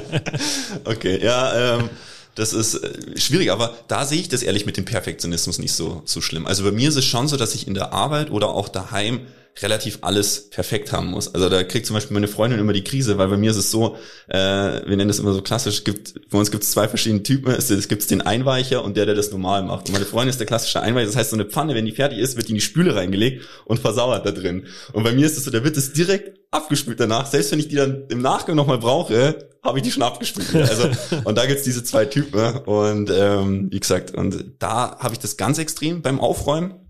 [0.84, 1.90] okay, ja, ähm,
[2.34, 6.02] das ist äh, schwierig, aber da sehe ich das ehrlich mit dem Perfektionismus nicht so,
[6.04, 6.46] so schlimm.
[6.46, 9.20] Also bei mir ist es schon so, dass ich in der Arbeit oder auch daheim
[9.62, 11.34] relativ alles perfekt haben muss.
[11.34, 13.70] Also da kriegt zum Beispiel meine Freundin immer die Krise, weil bei mir ist es
[13.70, 13.96] so,
[14.28, 17.52] äh, wir nennen das immer so klassisch, gibt, bei uns gibt es zwei verschiedene Typen.
[17.52, 19.88] Es, es gibt den Einweicher und der, der das normal macht.
[19.88, 21.06] Und meine Freundin ist der klassische Einweicher.
[21.06, 23.44] Das heißt, so eine Pfanne, wenn die fertig ist, wird die in die Spüle reingelegt
[23.64, 24.66] und versauert da drin.
[24.92, 27.26] Und bei mir ist es so, da wird es direkt abgespült danach.
[27.26, 30.54] Selbst wenn ich die dann im Nachgang nochmal brauche, habe ich die schon abgespült.
[30.54, 30.88] Also,
[31.24, 32.58] und da gibt's diese zwei Typen.
[32.58, 36.87] Und ähm, wie gesagt, und da habe ich das ganz extrem beim Aufräumen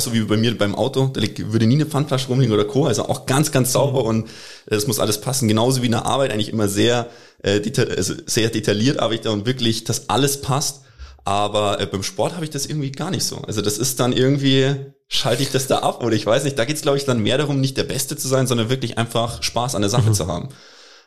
[0.00, 2.86] so wie bei mir beim Auto, da würde nie eine Pfandflasche rumliegen oder Co.
[2.86, 4.28] Also auch ganz, ganz sauber und
[4.66, 5.48] es muss alles passen.
[5.48, 7.08] Genauso wie in der Arbeit eigentlich immer sehr,
[7.42, 10.82] äh, deta also sehr detailliert arbeite ich da und wirklich, dass alles passt.
[11.24, 13.38] Aber äh, beim Sport habe ich das irgendwie gar nicht so.
[13.38, 14.76] Also das ist dann irgendwie,
[15.08, 17.36] schalte ich das da ab oder ich weiß nicht, da geht's glaube ich dann mehr
[17.36, 20.14] darum, nicht der Beste zu sein, sondern wirklich einfach Spaß an der Sache mhm.
[20.14, 20.48] zu haben.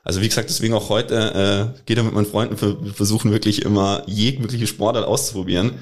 [0.04, 3.64] Also wie gesagt, deswegen auch heute äh, geht er mit meinen Freunden, wir versuchen wirklich
[3.64, 5.80] immer jegliche Sportart auszuprobieren.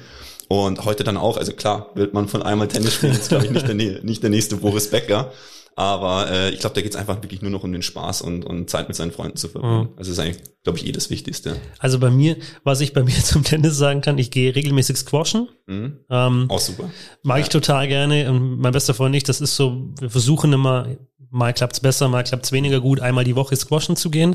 [0.48, 3.50] Und heute dann auch, also klar, wird man von einmal Tennis spielen, ist glaube ich
[3.50, 5.32] nicht der, nicht der nächste Boris Becker.
[5.78, 8.44] Aber äh, ich glaube, da geht es einfach wirklich nur noch um den Spaß und,
[8.44, 9.90] und Zeit mit seinen Freunden zu verbringen.
[9.92, 9.96] Mhm.
[9.96, 11.54] Also ist eigentlich, glaube ich, eh das Wichtigste.
[11.78, 15.48] Also bei mir, was ich bei mir zum Tennis sagen kann, ich gehe regelmäßig squashen.
[15.66, 15.98] Mhm.
[16.10, 16.90] Ähm, Auch super.
[17.22, 17.42] Mag ja.
[17.44, 18.28] ich total gerne.
[18.28, 20.88] Und mein bester Freund nicht, das ist so, wir versuchen immer,
[21.30, 24.34] mal klappt's besser, mal klappt's weniger gut, einmal die Woche squashen zu gehen.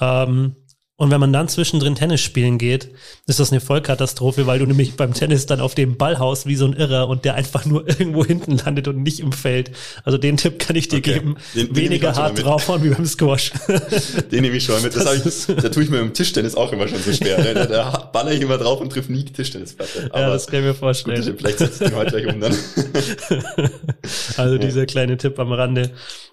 [0.00, 0.56] Ähm,
[1.00, 2.90] und wenn man dann zwischendrin Tennis spielen geht,
[3.26, 6.56] ist das eine Vollkatastrophe, weil du nämlich beim Tennis dann auf dem Ball haust wie
[6.56, 9.70] so ein Irrer und der einfach nur irgendwo hinten landet und nicht im Feld.
[10.04, 11.14] Also den Tipp kann ich dir okay.
[11.14, 11.36] geben.
[11.54, 13.50] Den, Weniger hart draufhauen wie beim Squash.
[14.30, 14.94] Den nehme ich schon mit.
[14.94, 17.38] Das das ich, da tue ich mir im Tischtennis auch immer schon so schwer.
[17.38, 17.54] Ne?
[17.54, 20.10] Da, da baller ich immer drauf und triff nie die Tischtennisplatte.
[20.10, 21.24] Aber ja, das kann ich mir vorstellen.
[21.24, 22.54] Gut, vielleicht setze ich heute gleich um dann.
[24.36, 24.60] also ja.
[24.60, 25.92] dieser kleine Tipp am Rande.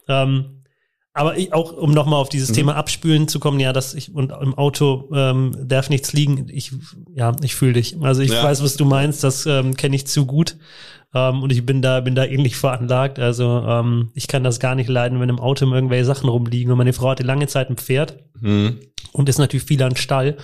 [0.10, 0.57] Ähm,
[1.18, 2.54] aber ich, auch um nochmal auf dieses mhm.
[2.54, 6.48] Thema Abspülen zu kommen, ja, dass ich und im Auto ähm, darf nichts liegen.
[6.50, 6.72] Ich
[7.16, 7.98] ja, ich fühle dich.
[8.02, 8.44] Also ich ja.
[8.44, 9.24] weiß, was du meinst.
[9.24, 10.58] Das ähm, kenne ich zu gut
[11.16, 13.18] ähm, und ich bin da bin da ähnlich veranlagt.
[13.18, 16.72] Also ähm, ich kann das gar nicht leiden, wenn im Auto irgendwelche Sachen rumliegen.
[16.72, 18.80] Und meine Frau hatte lange Zeit ein Pferd mhm.
[19.12, 20.38] und ist natürlich viel an Stall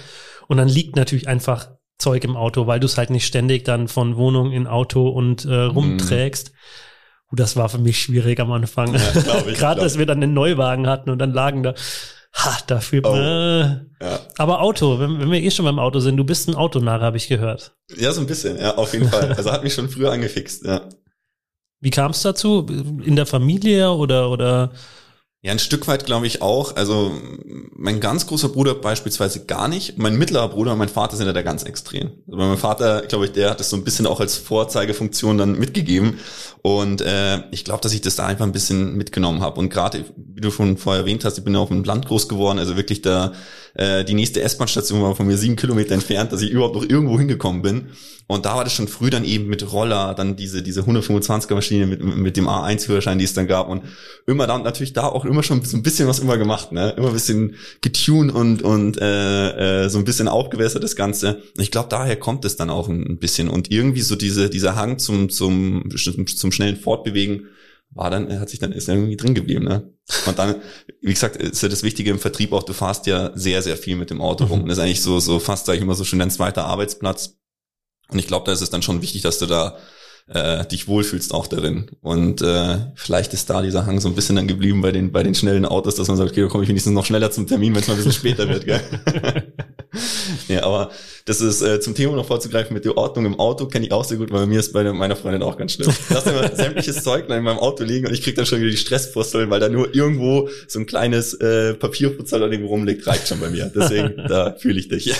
[0.47, 3.87] und dann liegt natürlich einfach Zeug im Auto, weil du es halt nicht ständig dann
[3.87, 6.51] von Wohnung in Auto und äh, rumträgst.
[6.51, 6.57] Mhm.
[7.33, 8.93] Und das war für mich schwierig am Anfang.
[8.93, 11.73] Ja, Gerade, dass wir dann einen Neuwagen hatten und dann lagen da,
[12.31, 13.01] ha, dafür.
[13.05, 13.15] Oh.
[13.15, 14.05] Äh.
[14.05, 14.19] Ja.
[14.37, 17.17] Aber Auto, wenn, wenn wir eh schon beim Auto sind, du bist ein Autonarr, habe
[17.17, 17.75] ich gehört.
[17.97, 19.33] Ja, so ein bisschen, ja, auf jeden Fall.
[19.33, 20.87] Also hat mich schon früher angefixt, ja.
[21.79, 22.67] Wie kam es dazu?
[23.03, 24.71] In der Familie oder oder?
[25.45, 26.77] Ja, ein Stück weit glaube ich auch.
[26.77, 27.11] Also
[27.75, 29.97] mein ganz großer Bruder beispielsweise gar nicht.
[29.97, 32.11] Mein mittlerer Bruder und mein Vater sind ja da ganz extrem.
[32.27, 35.59] Also mein Vater, glaube ich, der hat das so ein bisschen auch als Vorzeigefunktion dann
[35.59, 36.17] mitgegeben.
[36.61, 39.59] Und äh, ich glaube, dass ich das da einfach ein bisschen mitgenommen habe.
[39.59, 42.29] Und gerade, wie du schon vorher erwähnt hast, ich bin ja auf dem Land groß
[42.29, 43.33] geworden, also wirklich da
[43.75, 47.17] äh, die nächste S-Bahn-Station war von mir sieben Kilometer entfernt, dass ich überhaupt noch irgendwo
[47.17, 47.87] hingekommen bin.
[48.27, 51.87] Und da war das schon früh dann eben mit Roller, dann diese, diese 125er Maschine
[51.87, 53.67] mit, mit dem A1-Führerschein, die es dann gab.
[53.67, 53.83] Und
[54.27, 56.93] immer dann natürlich da auch immer schon so ein bisschen was immer gemacht, ne?
[56.97, 61.41] Immer ein bisschen getuned und, und äh, äh, so ein bisschen aufgewässert das Ganze.
[61.57, 63.49] Ich glaube, daher kommt es dann auch ein bisschen.
[63.49, 67.47] Und irgendwie so diese, dieser Hang zum, zum, zum schnellen Fortbewegen
[67.93, 69.93] war dann, hat sich dann, ist dann irgendwie drin geblieben, ne?
[70.25, 70.55] Und dann,
[71.01, 73.95] wie gesagt, ist ja das Wichtige im Vertrieb auch, du fahrst ja sehr, sehr viel
[73.95, 74.63] mit dem Auto rum.
[74.63, 74.67] Mhm.
[74.67, 77.37] Das ist eigentlich so, so fast, sag ich immer so schön, dein zweiter Arbeitsplatz.
[78.09, 79.77] Und ich glaube, da ist es dann schon wichtig, dass du da
[80.27, 81.91] äh, dich wohlfühlst auch darin.
[82.01, 85.23] Und äh, vielleicht ist da dieser Hang so ein bisschen dann geblieben bei den, bei
[85.23, 87.73] den schnellen Autos, dass man sagt, okay, da komme ich wenigstens noch schneller zum Termin,
[87.73, 88.65] wenn es mal ein bisschen später wird.
[88.65, 88.81] Gell?
[90.47, 90.91] ja, aber
[91.25, 94.03] das ist äh, zum Thema noch vorzugreifen mit der Ordnung im Auto, kenne ich auch
[94.03, 95.93] sehr gut, weil bei mir ist bei meiner Freundin auch ganz schlimm.
[96.09, 98.77] Lass immer sämtliches Zeug in meinem Auto liegen und ich krieg dann schon wieder die
[98.77, 103.49] Stresspusteln, weil da nur irgendwo so ein kleines äh, Papierputzer irgendwo rumliegt, reicht schon bei
[103.49, 103.71] mir.
[103.73, 105.13] Deswegen, da fühle ich dich.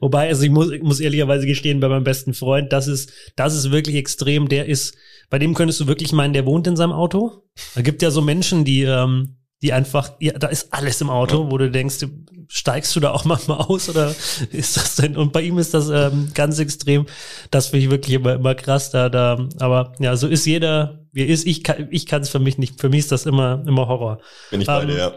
[0.00, 3.54] Wobei, also ich muss, ich muss ehrlicherweise gestehen, bei meinem besten Freund, das ist, das
[3.54, 4.48] ist wirklich extrem.
[4.48, 4.96] Der ist,
[5.30, 7.44] bei dem könntest du wirklich meinen, der wohnt in seinem Auto.
[7.74, 11.44] Da gibt ja so Menschen, die, ähm, die einfach, ja, da ist alles im Auto,
[11.44, 11.50] ja.
[11.50, 12.06] wo du denkst,
[12.48, 14.14] steigst du da auch manchmal aus oder
[14.50, 15.16] ist das denn?
[15.16, 17.06] Und bei ihm ist das ähm, ganz extrem.
[17.50, 19.48] Das finde ich wirklich immer, immer krass da, da.
[19.58, 21.46] Aber ja, so ist jeder, wie er ist.
[21.46, 22.80] Ich kann, ich kann es für mich nicht.
[22.80, 24.20] Für mich ist das immer, immer Horror.
[24.50, 25.14] Bin ich bei ähm, dir, ja.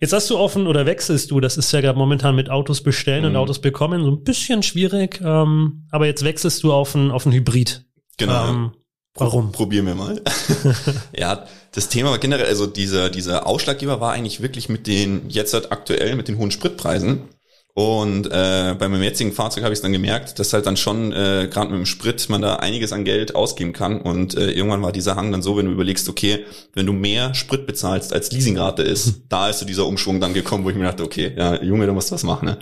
[0.00, 3.22] Jetzt hast du offen oder wechselst du, das ist ja gerade momentan mit Autos bestellen
[3.22, 3.30] mhm.
[3.30, 7.26] und Autos bekommen, so ein bisschen schwierig, ähm, aber jetzt wechselst du auf ein, auf
[7.26, 7.84] ein Hybrid.
[8.18, 8.48] Genau.
[8.48, 8.72] Ähm,
[9.14, 9.52] warum?
[9.52, 10.20] Probieren wir mal.
[11.16, 15.54] ja, das Thema war generell, also dieser, dieser Ausschlaggeber war eigentlich wirklich mit den, jetzt
[15.54, 17.28] halt aktuell mit den hohen Spritpreisen.
[17.76, 21.12] Und äh, bei meinem jetzigen Fahrzeug habe ich es dann gemerkt, dass halt dann schon
[21.12, 24.00] äh, gerade mit dem Sprit man da einiges an Geld ausgeben kann.
[24.00, 27.34] Und äh, irgendwann war dieser Hang dann so, wenn du überlegst, okay, wenn du mehr
[27.34, 30.84] Sprit bezahlst als Leasingrate ist, da ist so dieser Umschwung dann gekommen, wo ich mir
[30.84, 32.46] dachte, okay, ja, Junge, du musst was machen.
[32.46, 32.58] Ne?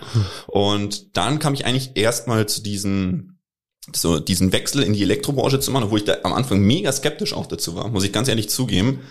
[0.47, 3.32] Und dann kam ich eigentlich erstmal zu diesen
[3.91, 7.33] so diesen Wechsel in die Elektrobranche zu machen, wo ich da am Anfang mega skeptisch
[7.33, 9.01] auch dazu war, muss ich ganz ehrlich zugeben.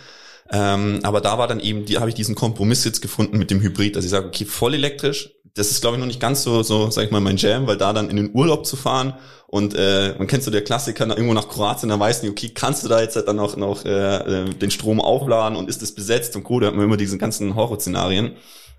[0.50, 3.61] Ähm, aber da war dann eben, die habe ich diesen Kompromiss jetzt gefunden mit dem
[3.61, 6.62] Hybrid, dass ich sage, okay, voll elektrisch, das ist glaube ich noch nicht ganz so,
[6.62, 9.14] so sag ich mal, mein Jam, weil da dann in den Urlaub zu fahren
[9.46, 12.50] und äh, man kennt so der Klassiker, na, irgendwo nach Kroatien, da weiß nicht, okay,
[12.54, 15.82] kannst du da jetzt halt dann auch noch äh, äh, den Strom aufladen und ist
[15.82, 18.32] das besetzt und Co., da hat man immer diese ganzen Horrorszenarien.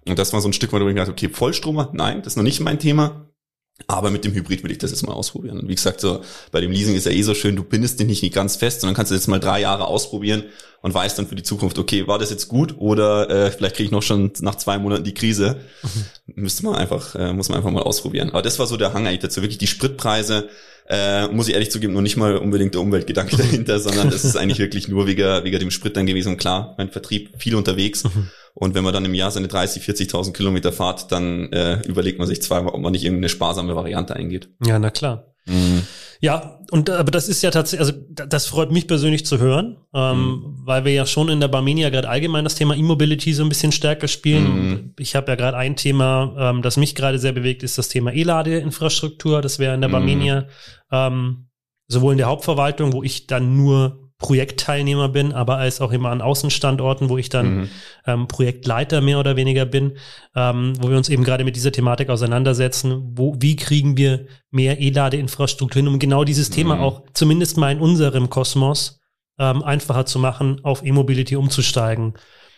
[0.05, 2.43] Und das war so ein Stück, wo ich dachte, okay, Vollstromer, nein, das ist noch
[2.43, 3.27] nicht mein Thema.
[3.87, 5.59] Aber mit dem Hybrid will ich das jetzt mal ausprobieren.
[5.59, 8.07] Und wie gesagt, so bei dem Leasing ist ja eh so schön, du bindest dich
[8.07, 10.43] nicht ganz fest, sondern kannst du jetzt mal drei Jahre ausprobieren
[10.81, 13.85] und weißt dann für die Zukunft, okay, war das jetzt gut oder äh, vielleicht kriege
[13.85, 15.61] ich noch schon nach zwei Monaten die Krise.
[15.81, 16.43] Mhm.
[16.43, 18.29] Müsste man einfach, äh, muss man einfach mal ausprobieren.
[18.29, 19.41] Aber das war so der Hang eigentlich dazu.
[19.41, 20.49] Wirklich die Spritpreise,
[20.87, 24.37] äh, muss ich ehrlich zugeben, nur nicht mal unbedingt der Umweltgedanke dahinter, sondern es ist
[24.37, 26.33] eigentlich wirklich nur wegen, wegen dem Sprit dann gewesen.
[26.33, 28.03] Und klar, mein Vertrieb viel unterwegs.
[28.53, 32.27] Und wenn man dann im Jahr seine 30, 40.000 Kilometer fahrt, dann äh, überlegt man
[32.27, 34.49] sich zweimal, ob man nicht irgendeine sparsame Variante eingeht.
[34.63, 35.33] Ja, na klar.
[35.45, 35.83] Mhm.
[36.21, 40.17] Ja, und aber das ist ja tatsächlich, also das freut mich persönlich zu hören, ähm,
[40.17, 40.55] mhm.
[40.63, 43.73] weil wir ja schon in der Barmenia gerade allgemein das Thema E-Mobility so ein bisschen
[43.73, 44.69] stärker spielen.
[44.69, 44.93] Mhm.
[44.99, 48.13] Ich habe ja gerade ein Thema, ähm, das mich gerade sehr bewegt, ist das Thema
[48.13, 49.41] E-Ladeinfrastruktur.
[49.41, 49.93] Das wäre in der mhm.
[49.93, 50.47] Barmenia
[50.91, 51.47] ähm,
[51.87, 56.21] sowohl in der Hauptverwaltung, wo ich dann nur Projektteilnehmer bin, aber als auch immer an
[56.21, 57.69] Außenstandorten, wo ich dann mhm.
[58.07, 59.97] ähm, Projektleiter mehr oder weniger bin,
[60.33, 64.79] ähm, wo wir uns eben gerade mit dieser Thematik auseinandersetzen, wo, wie kriegen wir mehr
[64.79, 66.53] E-Ladeinfrastruktur hin, um genau dieses mhm.
[66.53, 69.01] Thema auch zumindest mal in unserem Kosmos
[69.37, 72.13] ähm, einfacher zu machen, auf E-Mobility umzusteigen.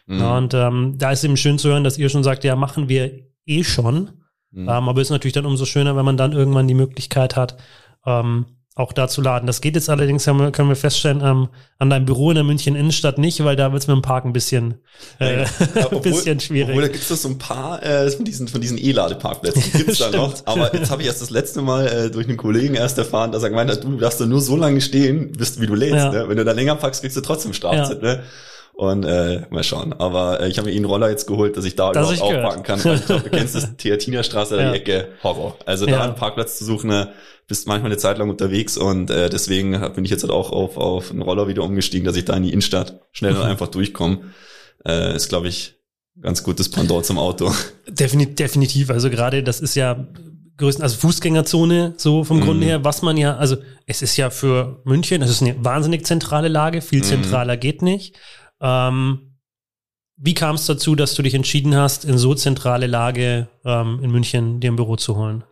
[0.05, 0.19] Mhm.
[0.19, 2.89] Ja, und ähm, da ist eben schön zu hören, dass ihr schon sagt, ja, machen
[2.89, 3.11] wir
[3.47, 4.11] eh schon.
[4.51, 4.69] Mhm.
[4.69, 7.57] Ähm, aber ist natürlich dann umso schöner, wenn man dann irgendwann die Möglichkeit hat,
[8.05, 8.45] ähm,
[8.77, 9.47] auch da zu laden.
[9.47, 11.47] Das geht jetzt allerdings, können wir feststellen, ähm,
[11.79, 14.25] an deinem Büro in der München Innenstadt nicht, weil da wird es mit dem Park
[14.25, 14.75] ein bisschen,
[15.21, 15.47] äh, ja,
[15.91, 16.71] ein bisschen schwierig.
[16.71, 20.11] Obwohl, da gibt es so ein paar äh, von diesen von diesen E-Ladeparkplätzen, gibt's da
[20.11, 20.33] noch.
[20.45, 23.43] Aber jetzt habe ich erst das letzte Mal äh, durch einen Kollegen erst erfahren, dass
[23.43, 25.95] er gemeint hat, du darfst da nur so lange stehen, bis wie du lädst.
[25.95, 26.11] Ja.
[26.11, 26.27] Ne?
[26.27, 28.03] Wenn du da länger packst, kriegst du trotzdem Strafzeit.
[28.03, 28.15] Ja.
[28.15, 28.23] Ne?
[28.77, 29.93] Und äh, mal schauen.
[29.93, 32.35] Aber äh, ich habe mir eh einen Roller jetzt geholt, dass ich da das überhaupt
[32.35, 32.83] aufparken kann.
[32.83, 34.71] Weil ich glaube, du kennst das Theatinerstraße, ja.
[34.71, 35.57] die Ecke, Horror.
[35.65, 36.01] Also da ja.
[36.01, 37.13] einen Parkplatz zu suchen, ne,
[37.47, 40.75] bist manchmal eine Zeit lang unterwegs und äh, deswegen bin ich jetzt halt auch auf,
[40.75, 44.19] auf einen Roller wieder umgestiegen, dass ich da in die Innenstadt schnell und einfach durchkomme.
[44.85, 45.75] Äh, ist, glaube ich,
[46.19, 47.53] ganz gutes Pendant zum Auto.
[47.87, 48.89] Definitiv, definitiv.
[48.89, 50.05] Also gerade das ist ja
[50.57, 52.41] größten, also Fußgängerzone, so vom mm.
[52.41, 56.05] Grunde her, was man ja, also es ist ja für München, es ist eine wahnsinnig
[56.05, 57.03] zentrale Lage, viel mhm.
[57.03, 57.59] zentraler mm.
[57.59, 58.15] geht nicht.
[58.65, 59.19] Ähm,
[60.17, 64.11] wie kam es dazu, dass du dich entschieden hast, in so zentrale Lage ähm, in
[64.11, 65.43] München dir ein Büro zu holen?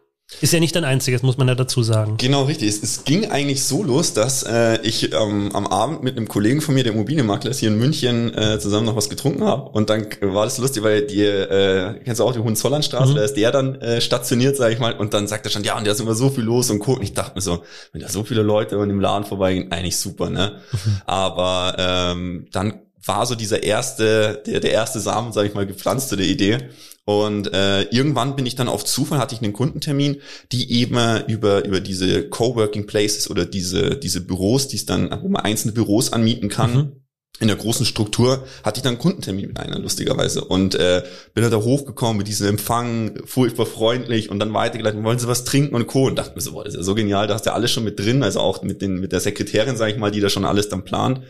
[0.42, 2.16] Ist ja nicht dein einziges, muss man ja dazu sagen.
[2.18, 2.70] Genau, richtig.
[2.70, 6.62] Es, es ging eigentlich so los, dass äh, ich ähm, am Abend mit einem Kollegen
[6.62, 9.70] von mir, der Immobilienmakler ist, hier in München äh, zusammen noch was getrunken habe.
[9.70, 13.16] Und dann war das lustig, weil die, äh, kennst du auch die Hohenzollernstraße, mhm.
[13.18, 14.94] da ist der dann äh, stationiert, sag ich mal.
[14.94, 16.94] Und dann sagt er schon, ja, und da ist immer so viel los und Co.
[16.94, 19.98] Und ich dachte mir so, wenn da so viele Leute in dem Laden vorbeigehen, eigentlich
[19.98, 20.62] super, ne?
[20.72, 21.02] Mhm.
[21.06, 26.10] Aber ähm, dann war so dieser erste, der, der erste Samen, sag ich mal, gepflanzt
[26.10, 26.70] zu der Idee.
[27.06, 30.22] Und äh, irgendwann bin ich dann auf Zufall, hatte ich einen Kundentermin,
[30.54, 35.28] die eben über, über diese Coworking Places oder diese, diese Büros, die es dann, wo
[35.28, 37.04] man einzelne Büros anmieten kann, mhm
[37.40, 40.44] in der großen Struktur hatte ich dann einen Kundentermin mit einer, lustigerweise.
[40.44, 45.28] Und äh, bin da hochgekommen mit diesem Empfang, furchtbar freundlich und dann weitergeleitet, wollen Sie
[45.28, 46.06] was trinken und Co.
[46.06, 47.72] Und dachte mir so, boah, das ist ja so genial, da hast du ja alles
[47.72, 50.30] schon mit drin, also auch mit, den, mit der Sekretärin, sage ich mal, die da
[50.30, 51.22] schon alles dann plant.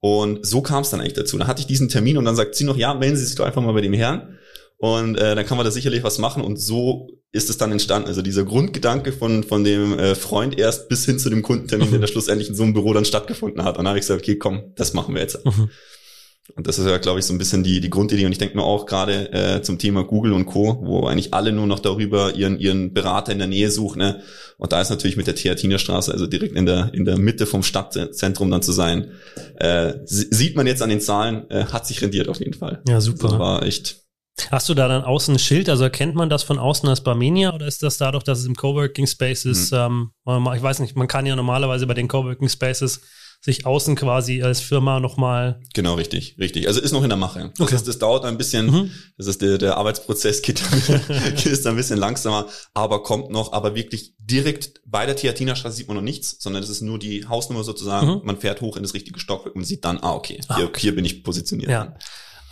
[0.00, 1.38] Und so kam es dann eigentlich dazu.
[1.38, 3.44] Dann hatte ich diesen Termin und dann sagt sie noch, ja, melden Sie sich doch
[3.44, 4.38] einfach mal bei dem Herrn.
[4.76, 6.42] Und äh, dann kann man da sicherlich was machen.
[6.44, 8.08] Und so ist es dann entstanden.
[8.08, 12.00] Also dieser Grundgedanke von, von dem äh, Freund erst bis hin zu dem Kundentermin, der
[12.00, 13.76] da schlussendlich in so einem Büro dann stattgefunden hat.
[13.76, 15.44] Und dann habe ich gesagt, okay, komm, das machen wir jetzt.
[15.44, 15.70] Mhm.
[16.54, 18.26] Und das ist ja, glaube ich, so ein bisschen die, die Grundidee.
[18.26, 21.52] Und ich denke mir auch gerade äh, zum Thema Google und Co., wo eigentlich alle
[21.52, 23.98] nur noch darüber ihren, ihren Berater in der Nähe suchen.
[23.98, 24.22] Ne?
[24.56, 27.62] Und da ist natürlich mit der Theatinerstraße, also direkt in der, in der Mitte vom
[27.62, 29.12] Stadtzentrum dann zu sein,
[29.56, 32.82] äh, sieht man jetzt an den Zahlen, äh, hat sich rendiert auf jeden Fall.
[32.88, 33.24] Ja, super.
[33.24, 34.08] Das also war echt
[34.50, 35.68] Hast du da dann außen ein Schild?
[35.68, 38.54] Also erkennt man das von außen als Barmenia oder ist das dadurch, dass es im
[38.54, 39.72] Coworking Space ist?
[39.72, 40.12] Mhm.
[40.26, 43.00] Ähm, ich weiß nicht, man kann ja normalerweise bei den Coworking Spaces
[43.40, 45.60] sich außen quasi als Firma nochmal.
[45.72, 46.66] Genau, richtig, richtig.
[46.66, 47.52] Also ist noch in der Mache.
[47.56, 47.76] Das, okay.
[47.76, 48.90] ist, das dauert ein bisschen, mhm.
[49.16, 50.60] das ist der, der Arbeitsprozess geht,
[51.44, 55.96] ist ein bisschen langsamer, aber kommt noch, aber wirklich direkt bei der Theatinerstraße sieht man
[55.96, 58.08] noch nichts, sondern das ist nur die Hausnummer sozusagen.
[58.08, 58.20] Mhm.
[58.24, 60.80] Man fährt hoch in das richtige Stockwerk und sieht dann, ah, okay, hier, ah, okay.
[60.80, 61.70] hier bin ich positioniert.
[61.70, 61.94] Ja.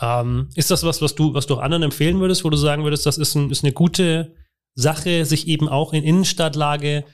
[0.00, 2.84] Ähm, ist das was, was du, was du auch anderen empfehlen würdest, wo du sagen
[2.84, 4.34] würdest, das ist, ein, ist eine gute
[4.74, 7.04] Sache, sich eben auch in Innenstadtlage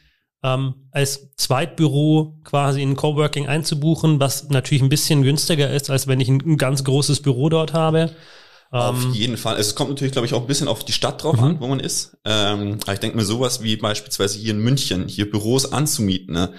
[0.43, 6.21] ähm, als Zweitbüro quasi in Coworking einzubuchen, was natürlich ein bisschen günstiger ist, als wenn
[6.21, 8.11] ich ein, ein ganz großes Büro dort habe.
[8.73, 9.59] Auf ähm, jeden Fall.
[9.59, 11.45] Es kommt natürlich, glaube ich, auch ein bisschen auf die Stadt drauf mhm.
[11.45, 12.17] an, wo man ist.
[12.25, 16.55] Ähm, aber ich denke mir sowas wie beispielsweise hier in München, hier Büros anzumieten, ne?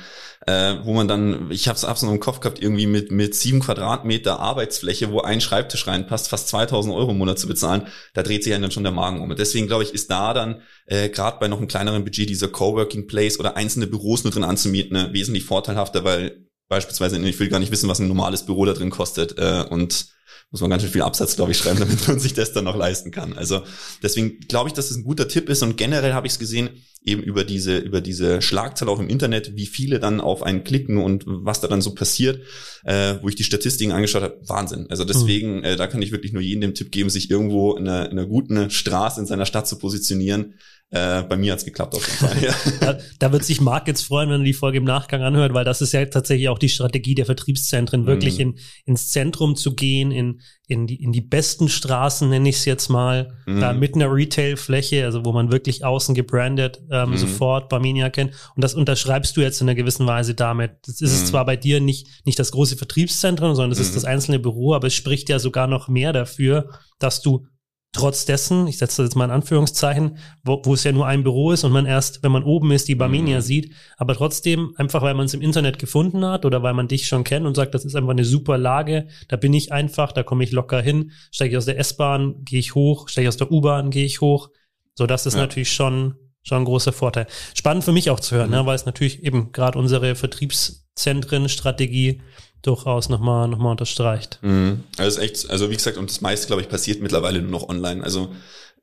[0.46, 3.34] äh, wo man dann, ich habe es hab's noch im Kopf gehabt, irgendwie mit mit
[3.34, 8.22] sieben Quadratmeter Arbeitsfläche, wo ein Schreibtisch reinpasst, fast 2000 Euro im Monat zu bezahlen, da
[8.22, 9.32] dreht sich ja dann schon der Magen um.
[9.32, 12.48] Und deswegen glaube ich, ist da dann äh, gerade bei noch einem kleineren Budget dieser
[12.48, 17.50] Coworking Place oder einzelne Büros nur drin anzumieten, ne, wesentlich vorteilhafter, weil beispielsweise, ich will
[17.50, 20.14] gar nicht wissen, was ein normales Büro da drin kostet äh, und
[20.54, 22.76] muss man ganz schön viel Absatz, glaube ich, schreiben, damit man sich das dann noch
[22.76, 23.34] leisten kann.
[23.34, 23.64] Also
[24.04, 26.70] deswegen glaube ich, dass es ein guter Tipp ist und generell habe ich es gesehen,
[27.04, 31.00] eben über diese, über diese Schlagzahl auch im Internet, wie viele dann auf einen klicken
[31.00, 32.42] und was da dann so passiert,
[32.84, 34.86] äh, wo ich die Statistiken angeschaut habe, Wahnsinn.
[34.90, 35.64] Also deswegen, mhm.
[35.64, 38.18] äh, da kann ich wirklich nur jedem den Tipp geben, sich irgendwo in einer, in
[38.18, 40.54] einer guten Straße in seiner Stadt zu positionieren,
[40.94, 42.44] äh, bei mir hat's geklappt auf jeden Fall.
[42.44, 42.54] Ja.
[42.94, 45.66] da, da, wird sich Marc jetzt freuen, wenn er die Folge im Nachgang anhört, weil
[45.66, 48.42] das ist ja tatsächlich auch die Strategie der Vertriebszentren, wirklich mhm.
[48.42, 52.66] in, ins Zentrum zu gehen, in, in, die, in die besten Straßen, nenne ich es
[52.66, 53.60] jetzt mal, mhm.
[53.60, 57.18] da mit einer Retail-Fläche, also wo man wirklich außen gebrandet ähm, mhm.
[57.18, 58.36] sofort Barmenia kennt.
[58.56, 60.74] Und das unterschreibst du jetzt in einer gewissen Weise damit.
[60.86, 61.26] Das ist es mhm.
[61.26, 63.96] zwar bei dir nicht, nicht das große Vertriebszentrum, sondern das ist mhm.
[63.96, 66.70] das einzelne Büro, aber es spricht ja sogar noch mehr dafür,
[67.00, 67.48] dass du
[67.94, 71.24] trotz dessen, ich setze das jetzt mal in Anführungszeichen, wo, wo es ja nur ein
[71.24, 73.42] Büro ist und man erst, wenn man oben ist, die Barmenia mhm.
[73.42, 77.08] sieht, aber trotzdem, einfach weil man es im Internet gefunden hat oder weil man dich
[77.08, 80.24] schon kennt und sagt, das ist einfach eine super Lage, da bin ich einfach, da
[80.24, 83.38] komme ich locker hin, steige ich aus der S-Bahn, gehe ich hoch, steige ich aus
[83.38, 84.50] der U-Bahn, gehe ich hoch.
[84.96, 85.42] So, das ist ja.
[85.42, 87.28] natürlich schon, schon ein großer Vorteil.
[87.54, 88.56] Spannend für mich auch zu hören, mhm.
[88.56, 92.22] ne, weil es natürlich eben gerade unsere Vertriebszentren-Strategie
[92.64, 94.40] durchaus nochmal noch mal unterstreicht.
[94.42, 94.84] Mhm.
[94.98, 98.04] Also echt, also wie gesagt, und das meiste, glaube ich, passiert mittlerweile nur noch online.
[98.04, 98.30] Also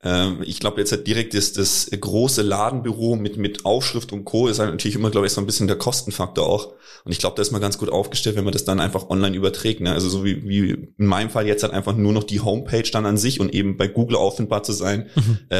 [0.03, 4.47] ähm, ich glaube jetzt halt direkt ist das große Ladenbüro mit, mit Aufschrift und Co.
[4.47, 6.73] ist halt natürlich immer, glaube ich, so ein bisschen der Kostenfaktor auch.
[7.03, 9.35] Und ich glaube, da ist man ganz gut aufgestellt, wenn man das dann einfach online
[9.35, 9.81] überträgt.
[9.81, 9.91] Ne?
[9.91, 13.05] Also so wie, wie in meinem Fall jetzt halt einfach nur noch die Homepage dann
[13.05, 15.39] an sich und eben bei Google auffindbar zu sein, mhm.
[15.49, 15.57] äh,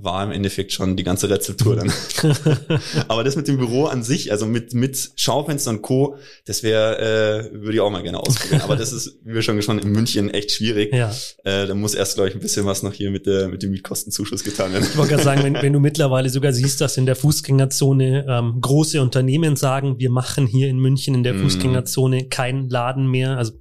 [0.00, 1.92] war im Endeffekt schon die ganze Rezeptur dann.
[3.08, 7.50] Aber das mit dem Büro an sich, also mit, mit Schaufenster und Co., das wäre,
[7.50, 8.62] äh, würde ich auch mal gerne ausprobieren.
[8.62, 10.92] Aber das ist, wie wir schon gesprochen, in München echt schwierig.
[10.92, 11.12] Ja.
[11.44, 13.72] Äh, da muss erst, glaube ich, ein bisschen was noch hier mit, der, mit dem
[13.84, 14.84] Kostenzuschuss getan werden.
[14.84, 18.60] Ich wollte gerade sagen, wenn, wenn du mittlerweile sogar siehst, dass in der Fußgängerzone ähm,
[18.60, 21.42] große Unternehmen sagen, wir machen hier in München in der mm.
[21.42, 23.36] Fußgängerzone keinen Laden mehr.
[23.36, 23.52] Also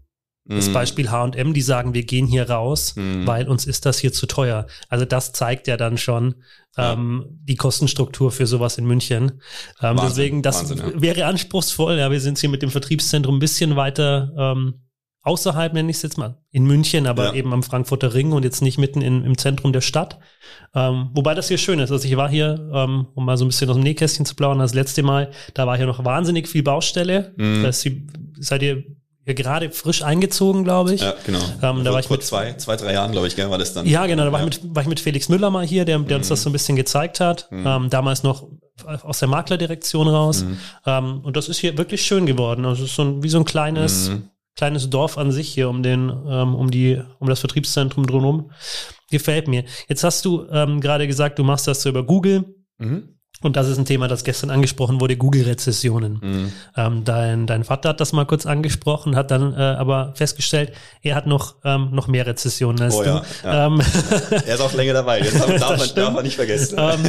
[0.46, 0.74] das mm.
[0.74, 3.26] Beispiel H&M, die sagen, wir gehen hier raus, mm.
[3.28, 4.68] weil uns ist das hier zu teuer.
[4.90, 6.36] Also das zeigt ja dann schon
[6.78, 9.42] ähm, die Kostenstruktur für sowas in München.
[9.82, 11.02] Ähm, Wahnsinn, deswegen, das Wahnsinn, ja.
[11.02, 11.98] wäre anspruchsvoll.
[11.98, 14.82] Ja, wir sind hier mit dem Vertriebszentrum ein bisschen weiter ähm,
[15.24, 17.34] außerhalb, nenne ich es jetzt mal, in München, aber Ja.
[17.34, 20.20] eben am Frankfurter Ring und jetzt nicht mitten in, im Zentrum der Stadt.
[20.76, 21.92] Ähm, wobei das hier schön ist.
[21.92, 24.60] Also ich war hier, ähm, um mal so ein bisschen aus dem Nähkästchen zu plaudern,
[24.60, 27.34] das letzte Mal, da war hier noch wahnsinnig viel Baustelle.
[27.38, 27.64] Mhm.
[27.64, 28.06] Da ist die,
[28.40, 28.84] seid ihr
[29.26, 31.00] hier gerade frisch eingezogen, glaube ich.
[31.02, 31.40] Ja, genau.
[31.62, 33.74] Ähm, da war ich vor mit- zwei, zwei, drei Jahren, glaube ich, gell, war das
[33.74, 33.86] dann.
[33.86, 34.48] Ja, genau, da war, Ja.
[34.48, 36.54] Ich, mit, war ich mit Felix Müller mal hier, der, der uns das so ein
[36.54, 37.48] bisschen gezeigt hat.
[37.50, 37.66] Mhm.
[37.66, 38.50] Ähm, damals noch
[39.04, 40.44] aus der Maklerdirektion raus.
[40.44, 40.58] Mhm.
[40.86, 42.66] Ähm, und das ist hier wirklich schön geworden.
[42.66, 44.30] Also es ist so ein, wie so ein kleines, Mhm.
[44.56, 48.52] Kleines Dorf an sich hier um den, ähm, um die, um das Vertriebszentrum drumherum.
[49.12, 49.64] Gefällt mir.
[49.88, 52.46] Jetzt hast du ähm, gerade gesagt, du machst das so über Google.
[52.78, 53.10] Mhm.
[53.42, 56.20] Und das ist ein Thema, das gestern angesprochen wurde, Google-Rezessionen.
[56.22, 56.52] Mhm.
[56.78, 61.16] Ähm, dein, dein Vater hat das mal kurz angesprochen, hat dann äh, aber festgestellt, er
[61.16, 63.10] hat noch, ähm, noch mehr Rezessionen als Oh du.
[63.10, 63.66] ja, ja.
[63.68, 63.82] Ähm,
[64.46, 65.20] Er ist auch länger dabei.
[65.24, 66.78] Das darf, darf, man, darf man nicht vergessen.
[66.80, 67.00] ähm,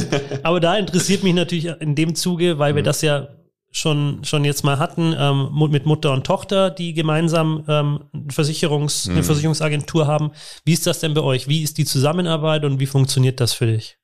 [0.43, 2.85] aber da interessiert mich natürlich in dem Zuge, weil wir Mhm.
[2.85, 3.27] das ja
[3.75, 9.09] schon, schon jetzt mal hatten, ähm, mit Mutter und Tochter, die gemeinsam ähm, eine Versicherungs,
[9.09, 9.23] eine Mhm.
[9.23, 10.31] Versicherungsagentur haben.
[10.63, 11.49] Wie ist das denn bei euch?
[11.49, 13.97] Wie ist die Zusammenarbeit und wie funktioniert das für dich?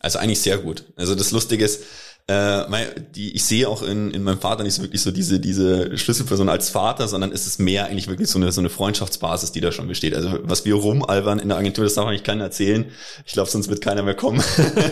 [0.00, 0.92] Also eigentlich sehr gut.
[0.96, 1.84] Also das Lustige ist,
[2.28, 5.40] äh, mein, die, ich sehe auch in, in meinem Vater nicht so wirklich so diese,
[5.40, 9.50] diese Schlüsselperson als Vater, sondern es ist mehr eigentlich wirklich so eine, so eine Freundschaftsbasis,
[9.50, 10.14] die da schon besteht.
[10.14, 12.86] Also was wir rumalbern in der Agentur, das darf eigentlich keiner erzählen.
[13.26, 14.42] Ich glaube, sonst wird keiner mehr kommen.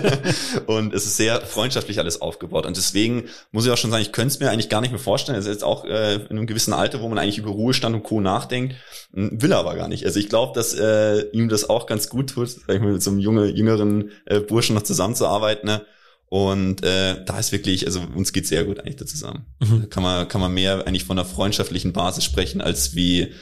[0.66, 2.66] und es ist sehr freundschaftlich alles aufgebaut.
[2.66, 4.98] Und deswegen muss ich auch schon sagen, ich könnte es mir eigentlich gar nicht mehr
[4.98, 5.38] vorstellen.
[5.38, 8.02] Es ist jetzt auch äh, in einem gewissen Alter, wo man eigentlich über Ruhestand und
[8.02, 8.20] Co.
[8.20, 8.74] nachdenkt,
[9.14, 10.04] m, will er aber gar nicht.
[10.04, 13.02] Also ich glaube, dass äh, ihm das auch ganz gut tut, sag ich mal, mit
[13.02, 15.68] so einem junge, jüngeren äh, Burschen noch zusammenzuarbeiten.
[15.68, 15.82] Ne?
[16.30, 19.46] Und äh, da ist wirklich, also uns geht sehr gut eigentlich da zusammen.
[19.58, 19.80] Mhm.
[19.80, 23.32] Da kann man, kann man mehr eigentlich von einer freundschaftlichen Basis sprechen, als wie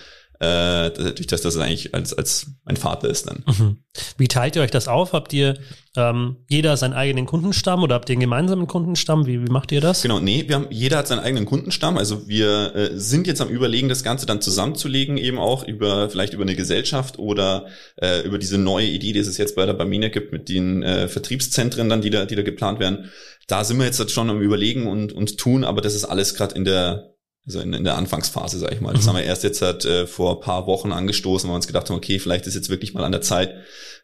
[0.41, 3.45] äh, durch das, dass er eigentlich als, als mein Vater ist dann.
[3.47, 3.78] Mhm.
[4.16, 5.12] Wie teilt ihr euch das auf?
[5.12, 5.59] Habt ihr
[5.97, 9.26] ähm, jeder seinen eigenen Kundenstamm oder habt ihr einen gemeinsamen Kundenstamm?
[9.26, 10.03] Wie, wie macht ihr das?
[10.03, 11.99] Genau, nee, wir haben, jeder hat seinen eigenen Kundenstamm.
[11.99, 16.34] Also wir äh, sind jetzt am überlegen, das Ganze dann zusammenzulegen, eben auch über, vielleicht
[16.34, 17.66] über eine Gesellschaft oder
[17.97, 21.09] äh, über diese neue Idee, die es jetzt bei der Bamine gibt, mit den äh,
[21.09, 23.11] Vertriebszentren dann, die da, die da geplant werden.
[23.49, 26.55] Da sind wir jetzt schon am überlegen und, und tun, aber das ist alles gerade
[26.55, 27.14] in der
[27.49, 28.92] also in, in der Anfangsphase, sag ich mal.
[28.92, 29.09] Das Mhm.
[29.09, 31.88] haben wir erst jetzt halt, äh, vor ein paar Wochen angestoßen, weil wir uns gedacht
[31.88, 33.55] haben, okay, vielleicht ist jetzt wirklich mal an der Zeit.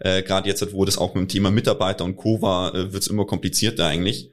[0.01, 2.41] Äh, Gerade jetzt, halt, wo das auch mit dem Thema Mitarbeiter und Co.
[2.43, 4.31] war, äh, wird es immer komplizierter eigentlich.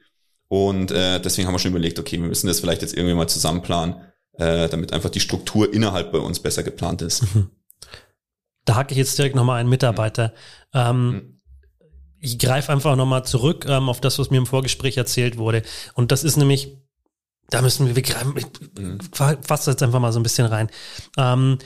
[0.48, 3.28] Und äh, deswegen haben wir schon überlegt, okay, wir müssen das vielleicht jetzt irgendwie mal
[3.28, 3.96] zusammenplanen,
[4.38, 7.22] äh, damit einfach die Struktur innerhalb bei uns besser geplant ist.
[8.64, 10.32] Da hacke ich jetzt direkt nochmal einen Mitarbeiter.
[10.74, 11.40] Ähm, Mhm.
[12.20, 15.62] ich greife einfach nochmal zurück ähm, auf das, was mir im Vorgespräch erzählt wurde.
[15.94, 16.76] Und das ist nämlich,
[17.52, 18.46] da müssen wir, wir greifen, ich
[19.42, 20.68] fasse jetzt einfach mal so ein bisschen rein.
[21.16, 21.58] Ähm,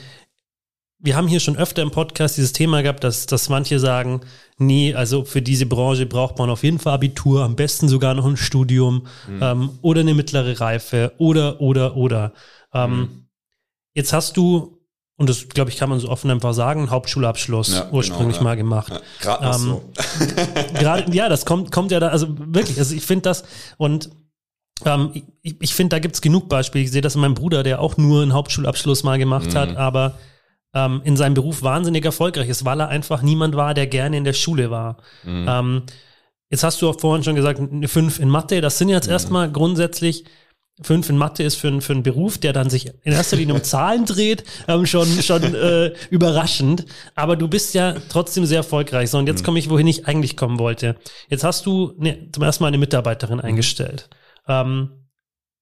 [0.99, 4.21] wir haben hier schon öfter im Podcast dieses Thema gehabt, dass, dass manche sagen,
[4.57, 8.25] nee, also für diese Branche braucht man auf jeden Fall Abitur, am besten sogar noch
[8.25, 9.39] ein Studium Mhm.
[9.43, 12.33] ähm, oder eine mittlere Reife oder, oder, oder.
[12.73, 13.23] Ähm, Mhm.
[13.93, 14.79] Jetzt hast du,
[15.17, 18.49] und das glaube ich kann man so offen einfach sagen, einen Hauptschulabschluss Ja, ursprünglich genau,
[18.49, 18.55] ja.
[18.55, 18.91] mal gemacht.
[18.91, 19.83] Ja, Gerade Ähm, so.
[21.13, 23.43] Ja, das kommt, kommt ja da, also wirklich, also ich finde das
[23.77, 24.09] und
[24.85, 25.11] ähm,
[25.41, 26.83] ich, ich finde, da gibt's genug Beispiele.
[26.83, 29.57] Ich sehe das in meinem Bruder, der auch nur einen Hauptschulabschluss mal gemacht Mhm.
[29.57, 30.17] hat, aber
[30.73, 34.23] ähm, in seinem Beruf wahnsinnig erfolgreich ist, weil er einfach niemand war, der gerne in
[34.23, 34.97] der Schule war.
[35.23, 35.45] Mhm.
[35.49, 35.81] Ähm,
[36.49, 39.13] jetzt hast du auch vorhin schon gesagt, eine 5 in Mathe, das sind jetzt Mhm.
[39.13, 40.25] erstmal grundsätzlich
[40.83, 43.55] Fünf in Mathe ist für, einen- für einen Beruf, der dann sich in erster Linie
[43.55, 46.85] um Zahlen dreht, ähm, schon, schon äh, überraschend.
[47.15, 49.09] Aber du bist ja trotzdem sehr erfolgreich.
[49.09, 50.95] So, und jetzt komme ich, wohin ich eigentlich kommen wollte.
[51.29, 54.07] Jetzt hast du ne, zum ersten Mal eine Mitarbeiterin eingestellt.
[54.47, 55.07] Ähm,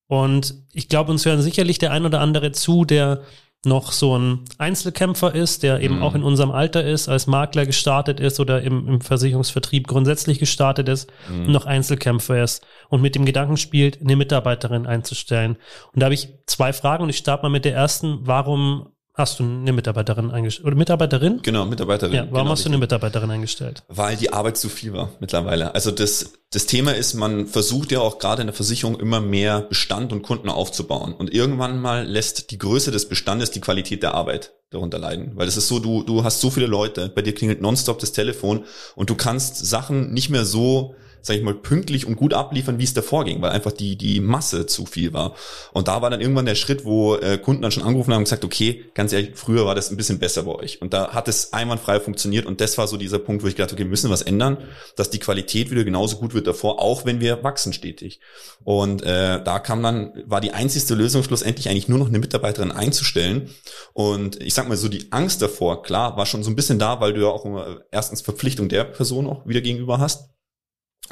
[0.08, 3.22] und ich glaube, uns hören sicherlich der ein oder andere zu, der
[3.64, 6.02] noch so ein Einzelkämpfer ist, der eben Mhm.
[6.02, 10.88] auch in unserem Alter ist, als Makler gestartet ist oder im, im Versicherungsvertrieb grundsätzlich gestartet
[10.88, 11.46] ist Mhm.
[11.46, 15.56] und noch Einzelkämpfer ist und mit dem Gedanken spielt, eine Mitarbeiterin einzustellen.
[15.92, 18.18] Und da habe ich zwei Fragen und ich starte mal mit der ersten.
[18.22, 20.66] Warum hast du eine Mitarbeiterin eingestellt?
[20.66, 21.40] Oder Mitarbeiterin?
[21.42, 22.14] Genau, Mitarbeiterin.
[22.14, 23.82] Ja, warum genau, hast du eine Mitarbeiterin eingestellt?
[23.88, 25.74] Weil die Arbeit zu viel war mittlerweile.
[25.74, 29.62] Also das, das Thema ist, man versucht ja auch gerade in der Versicherung immer mehr
[29.62, 31.14] Bestand und Kunden aufzubauen.
[31.14, 35.32] Und irgendwann mal lässt die Größe des Bestandes die Qualität der Arbeit darunter leiden.
[35.34, 38.12] Weil es ist so, du, du hast so viele Leute, bei dir klingelt nonstop das
[38.12, 38.64] Telefon
[38.96, 42.84] und du kannst Sachen nicht mehr so sag ich mal, pünktlich und gut abliefern, wie
[42.84, 45.34] es davor ging, weil einfach die, die Masse zu viel war.
[45.72, 48.24] Und da war dann irgendwann der Schritt, wo äh, Kunden dann schon angerufen haben und
[48.24, 50.80] gesagt, okay, ganz ehrlich, früher war das ein bisschen besser bei euch.
[50.80, 53.72] Und da hat es einwandfrei funktioniert und das war so dieser Punkt, wo ich gedacht
[53.72, 54.58] okay, wir müssen was ändern,
[54.96, 58.20] dass die Qualität wieder genauso gut wird davor, auch wenn wir wachsen stetig.
[58.64, 62.72] Und äh, da kam dann, war die einzigste Lösung schlussendlich eigentlich nur noch eine Mitarbeiterin
[62.72, 63.50] einzustellen.
[63.92, 67.00] Und ich sag mal so, die Angst davor, klar, war schon so ein bisschen da,
[67.00, 70.35] weil du ja auch immer erstens Verpflichtung der Person auch wieder gegenüber hast.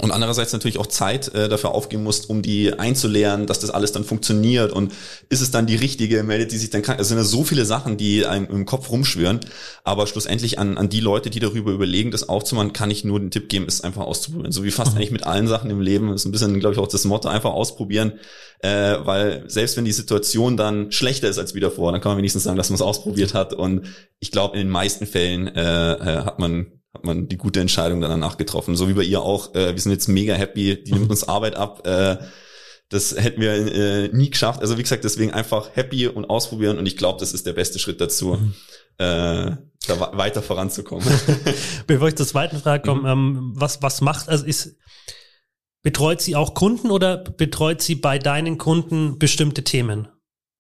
[0.03, 3.93] Und andererseits natürlich auch Zeit äh, dafür aufgeben musst, um die einzulernen, dass das alles
[3.93, 4.93] dann funktioniert und
[5.29, 6.99] ist es dann die richtige, meldet die sich dann krank.
[6.99, 9.39] Es sind ja so viele Sachen, die einem im Kopf rumschwören,
[9.85, 13.31] aber schlussendlich an, an die Leute, die darüber überlegen, das aufzumachen, kann ich nur den
[13.31, 14.51] Tipp geben, es einfach auszuprobieren.
[14.51, 14.99] So wie fast mhm.
[14.99, 17.29] eigentlich mit allen Sachen im Leben, das ist ein bisschen, glaube ich, auch das Motto,
[17.29, 18.15] einfach ausprobieren,
[18.61, 22.19] äh, weil selbst wenn die Situation dann schlechter ist als wieder vor, dann kann man
[22.19, 23.87] wenigstens sagen, dass man es ausprobiert hat und
[24.19, 28.01] ich glaube, in den meisten Fällen äh, äh hat man hat man die gute Entscheidung
[28.01, 28.77] dann danach getroffen.
[28.77, 29.55] So wie bei ihr auch.
[29.55, 30.83] Äh, wir sind jetzt mega happy.
[30.83, 31.87] Die nimmt uns Arbeit ab.
[31.87, 32.19] Äh,
[32.89, 34.61] das hätten wir äh, nie geschafft.
[34.61, 36.79] Also wie gesagt, deswegen einfach happy und ausprobieren.
[36.79, 38.55] Und ich glaube, das ist der beste Schritt dazu, mhm.
[38.99, 41.07] äh, da weiter voranzukommen.
[41.87, 43.37] Bevor ich zur zweiten Frage komme, mhm.
[43.37, 44.77] ähm, was was macht also ist
[45.83, 50.09] betreut sie auch Kunden oder betreut sie bei deinen Kunden bestimmte Themen?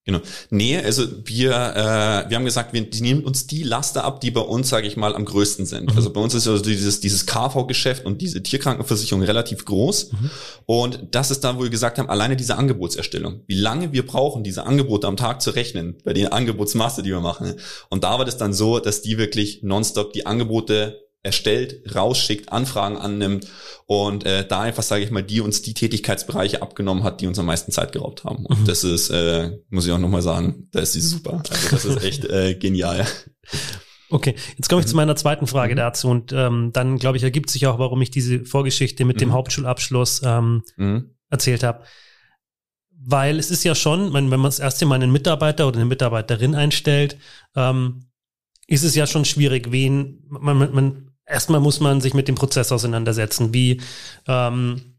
[0.06, 0.20] Genau.
[0.50, 4.42] Nee, also wir, äh, wir haben gesagt, wir nehmen uns die Laster ab, die bei
[4.42, 5.90] uns, sage ich mal, am größten sind.
[5.90, 5.96] Mhm.
[5.96, 10.12] Also bei uns ist also dieses, dieses KV-Geschäft und diese Tierkrankenversicherung relativ groß.
[10.12, 10.30] Mhm.
[10.66, 13.40] Und das ist da, wo wir gesagt haben, alleine diese Angebotserstellung.
[13.46, 17.20] Wie lange wir brauchen, diese Angebote am Tag zu rechnen, bei den Angebotsmasse, die wir
[17.20, 17.54] machen.
[17.88, 22.96] Und da war das dann so, dass die wirklich nonstop die Angebote erstellt, rausschickt, Anfragen
[22.96, 23.46] annimmt
[23.86, 27.38] und äh, da einfach, sage ich mal, die uns die Tätigkeitsbereiche abgenommen hat, die uns
[27.38, 28.46] am meisten Zeit geraubt haben.
[28.46, 28.64] Und mhm.
[28.66, 31.42] das ist, äh, muss ich auch nochmal sagen, da ist sie super.
[31.50, 33.06] Also das ist echt äh, genial.
[34.10, 34.90] Okay, jetzt komme ich mhm.
[34.90, 35.78] zu meiner zweiten Frage mhm.
[35.78, 39.30] dazu und ähm, dann, glaube ich, ergibt sich auch, warum ich diese Vorgeschichte mit dem
[39.30, 39.34] mhm.
[39.34, 41.14] Hauptschulabschluss ähm, mhm.
[41.30, 41.84] erzählt habe.
[43.06, 46.54] Weil es ist ja schon, wenn man das erste Mal einen Mitarbeiter oder eine Mitarbeiterin
[46.54, 47.18] einstellt,
[47.56, 48.06] ähm,
[48.66, 52.34] ist es ja schon schwierig, wen man, man, man erstmal muss man sich mit dem
[52.34, 53.54] Prozess auseinandersetzen.
[53.54, 53.80] Wie
[54.26, 54.94] ähm,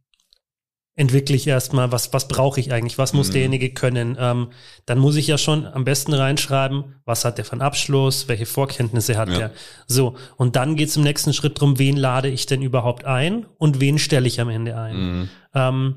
[0.95, 3.34] entwickle ich erstmal, was, was brauche ich eigentlich, was muss mhm.
[3.34, 4.17] derjenige können.
[4.19, 4.47] Ähm,
[4.86, 9.17] dann muss ich ja schon am besten reinschreiben, was hat der von Abschluss, welche Vorkenntnisse
[9.17, 9.38] hat ja.
[9.38, 9.51] der.
[9.88, 13.45] So, und dann geht es im nächsten Schritt drum, wen lade ich denn überhaupt ein
[13.57, 14.95] und wen stelle ich am Ende ein.
[14.95, 15.30] Mhm.
[15.53, 15.95] Ähm,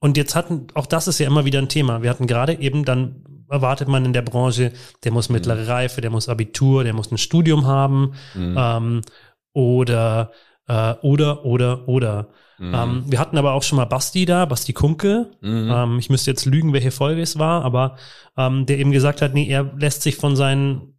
[0.00, 2.02] und jetzt hatten, auch das ist ja immer wieder ein Thema.
[2.02, 4.72] Wir hatten gerade eben dann erwartet man in der Branche,
[5.04, 5.68] der muss mittlere mhm.
[5.68, 8.14] Reife, der muss Abitur, der muss ein Studium haben.
[8.34, 8.56] Mhm.
[8.58, 9.00] Ähm,
[9.54, 10.32] oder,
[10.68, 12.28] äh, oder, oder, oder.
[12.58, 12.74] Mhm.
[12.74, 15.30] Ähm, wir hatten aber auch schon mal Basti da, Basti Kunke.
[15.40, 15.70] Mhm.
[15.72, 17.96] Ähm, ich müsste jetzt lügen, welche Folge es war, aber
[18.36, 20.94] ähm, der eben gesagt hat, nee, er lässt sich von seinen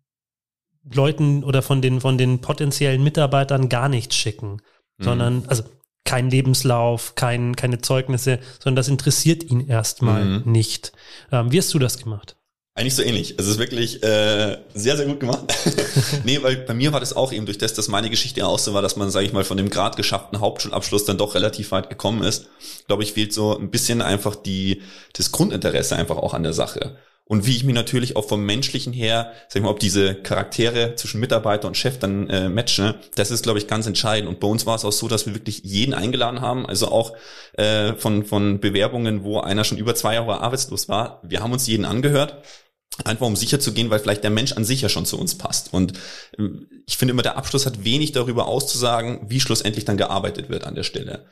[0.91, 4.61] Leuten oder von den, von den potenziellen Mitarbeitern gar nichts schicken,
[4.97, 5.03] mhm.
[5.03, 5.63] sondern, also
[6.03, 10.51] kein Lebenslauf, kein, keine Zeugnisse, sondern das interessiert ihn erstmal mhm.
[10.51, 10.93] nicht.
[11.31, 12.34] Ähm, wie hast du das gemacht?
[12.77, 13.35] Eigentlich so ähnlich.
[13.37, 15.45] Es ist wirklich äh, sehr, sehr gut gemacht.
[16.25, 18.73] nee, weil bei mir war das auch eben durch das, dass meine Geschichte auch so
[18.73, 21.89] war, dass man, sage ich mal, von dem gerade geschafften Hauptschulabschluss dann doch relativ weit
[21.89, 22.47] gekommen ist.
[22.87, 24.81] Glaube ich, fehlt so ein bisschen einfach die
[25.13, 26.97] das Grundinteresse einfach auch an der Sache.
[27.27, 30.95] Und wie ich mir natürlich auch vom menschlichen her, sag ich mal, ob diese Charaktere
[30.95, 34.29] zwischen Mitarbeiter und Chef dann äh, matchen, das ist, glaube ich, ganz entscheidend.
[34.29, 37.13] Und bei uns war es auch so, dass wir wirklich jeden eingeladen haben, also auch
[37.53, 41.21] äh, von, von Bewerbungen, wo einer schon über zwei Jahre arbeitslos war.
[41.23, 42.43] Wir haben uns jeden angehört
[43.03, 45.37] Einfach um sicher zu gehen, weil vielleicht der Mensch an sich ja schon zu uns
[45.37, 45.73] passt.
[45.73, 45.93] Und
[46.37, 50.63] ähm, ich finde immer, der Abschluss hat wenig darüber auszusagen, wie schlussendlich dann gearbeitet wird
[50.63, 51.25] an der Stelle.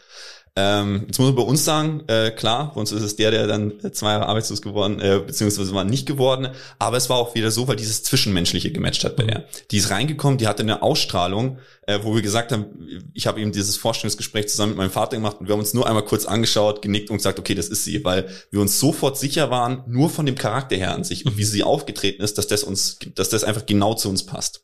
[0.56, 3.48] Ähm, jetzt muss man bei uns sagen, äh, klar, bei uns ist es der, der
[3.48, 7.50] dann zwei Jahre arbeitslos geworden, äh, beziehungsweise war nicht geworden, aber es war auch wieder
[7.50, 9.46] so, weil dieses Zwischenmenschliche gematcht hat bei der.
[9.72, 12.66] Die ist reingekommen, die hatte eine Ausstrahlung, äh, wo wir gesagt haben,
[13.16, 15.88] ich habe eben dieses Vorstellungsgespräch zusammen mit meinem Vater gemacht und wir haben uns nur
[15.88, 19.50] einmal kurz angeschaut, genickt und gesagt, okay, das ist sie, weil wir uns sofort sicher
[19.50, 22.64] waren, nur von dem Charakter her an sich und wie sie aufgetreten ist, dass das
[22.64, 24.64] uns, dass das einfach genau zu uns passt.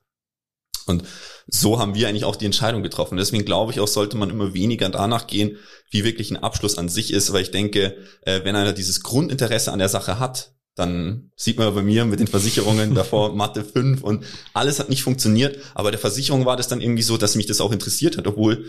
[0.86, 1.04] Und
[1.52, 3.18] so haben wir eigentlich auch die Entscheidung getroffen.
[3.18, 5.58] Deswegen glaube ich auch, sollte man immer weniger danach gehen,
[5.90, 9.72] wie wirklich ein Abschluss an sich ist, weil ich denke, äh, wenn einer dieses Grundinteresse
[9.72, 14.02] an der Sache hat, dann sieht man bei mir mit den Versicherungen davor Mathe 5
[14.02, 14.24] und
[14.54, 17.62] alles hat nicht funktioniert, aber der Versicherung war das dann irgendwie so, dass mich das
[17.62, 18.66] auch interessiert hat, obwohl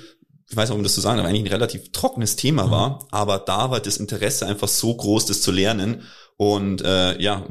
[0.49, 2.71] ich weiß nicht, um das zu sagen, aber eigentlich ein relativ trockenes Thema mhm.
[2.73, 6.03] war, aber da war das Interesse einfach so groß, das zu lernen
[6.37, 7.47] und äh, ja,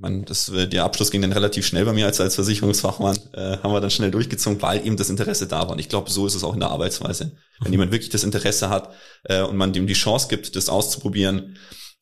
[0.00, 3.72] man, das, der Abschluss ging dann relativ schnell bei mir als, als Versicherungsfachmann, äh, haben
[3.72, 5.70] wir dann schnell durchgezogen, weil eben das Interesse da war.
[5.70, 7.32] Und ich glaube, so ist es auch in der Arbeitsweise.
[7.60, 8.90] Wenn jemand wirklich das Interesse hat
[9.24, 11.58] äh, und man dem die Chance gibt, das auszuprobieren,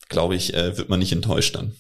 [0.09, 1.73] glaube ich, äh, wird man nicht enttäuscht dann.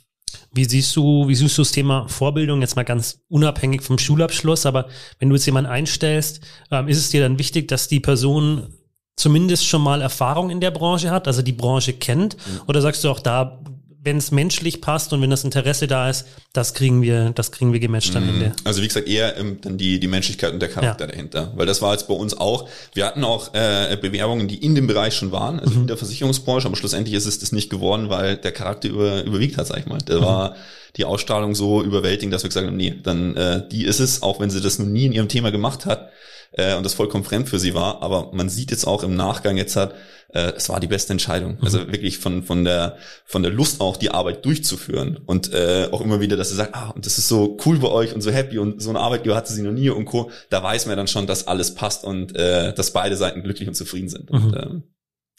[0.52, 4.66] Wie siehst du, wie siehst du das Thema Vorbildung jetzt mal ganz unabhängig vom Schulabschluss?
[4.66, 4.88] Aber
[5.18, 6.40] wenn du jetzt jemanden einstellst,
[6.70, 8.74] ähm, ist es dir dann wichtig, dass die Person
[9.16, 12.36] zumindest schon mal Erfahrung in der Branche hat, also die Branche kennt?
[12.36, 12.60] Mhm.
[12.66, 13.62] Oder sagst du auch da,
[14.03, 17.72] wenn es menschlich passt und wenn das Interesse da ist, das kriegen wir, das kriegen
[17.72, 18.53] wir gematcht am Ende.
[18.64, 21.11] Also wie gesagt, eher ähm, dann die, die Menschlichkeit und der Charakter ja.
[21.11, 21.53] dahinter.
[21.57, 24.86] Weil das war jetzt bei uns auch, wir hatten auch äh, Bewerbungen, die in dem
[24.86, 25.80] Bereich schon waren, also mhm.
[25.82, 29.57] in der Versicherungsbranche, aber schlussendlich ist es das nicht geworden, weil der Charakter über, überwiegt
[29.59, 29.99] hat, sag ich mal.
[29.99, 30.24] Der mhm.
[30.24, 30.57] war
[30.96, 34.40] die Ausstrahlung so überwältigend, dass wir gesagt haben, nee, dann äh, die ist es, auch
[34.40, 36.11] wenn sie das noch nie in ihrem Thema gemacht hat
[36.53, 38.03] äh, und das vollkommen fremd für sie war.
[38.03, 39.94] Aber man sieht jetzt auch im Nachgang jetzt hat,
[40.32, 41.53] äh, es war die beste Entscheidung.
[41.59, 41.64] Mhm.
[41.64, 46.01] Also wirklich von von der von der Lust auch die Arbeit durchzuführen und äh, auch
[46.01, 48.30] immer wieder, dass sie sagt, ah, und das ist so cool bei euch und so
[48.30, 50.30] happy und so eine Arbeitgeber hatte sie noch nie und co.
[50.51, 53.74] Da weiß man dann schon, dass alles passt und äh, dass beide Seiten glücklich und
[53.74, 54.30] zufrieden sind.
[54.30, 54.44] Mhm.
[54.44, 54.82] Und, ähm,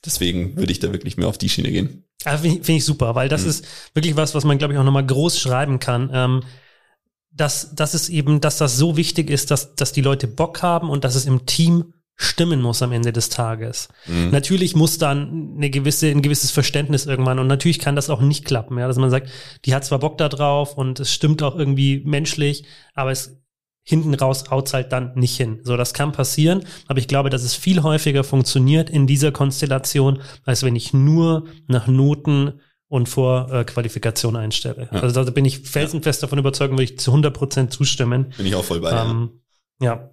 [0.05, 2.05] deswegen würde ich da wirklich mehr auf die Schiene gehen.
[2.25, 3.49] Ja, Finde find ich super, weil das mhm.
[3.49, 6.09] ist wirklich was, was man, glaube ich, auch nochmal groß schreiben kann.
[6.13, 6.43] Ähm,
[7.39, 10.89] dass, dass es eben, dass das so wichtig ist, dass, dass die Leute Bock haben
[10.89, 13.87] und dass es im Team stimmen muss am Ende des Tages.
[14.05, 14.31] Mhm.
[14.31, 18.43] Natürlich muss dann eine gewisse, ein gewisses Verständnis irgendwann und natürlich kann das auch nicht
[18.43, 19.29] klappen, ja, dass man sagt,
[19.63, 23.37] die hat zwar Bock da drauf und es stimmt auch irgendwie menschlich, aber es
[23.83, 25.61] hinten raus haut's halt dann nicht hin.
[25.63, 30.21] So, das kann passieren, aber ich glaube, dass es viel häufiger funktioniert in dieser Konstellation,
[30.43, 32.59] als wenn ich nur nach Noten
[32.89, 34.89] und vor äh, Qualifikation einstelle.
[34.91, 34.99] Ja.
[35.01, 38.33] Also da bin ich felsenfest davon überzeugt, würde ich zu 100 Prozent zustimmen.
[38.35, 38.91] Bin ich auch voll bei.
[38.91, 39.41] Ähm,
[39.79, 40.09] ja.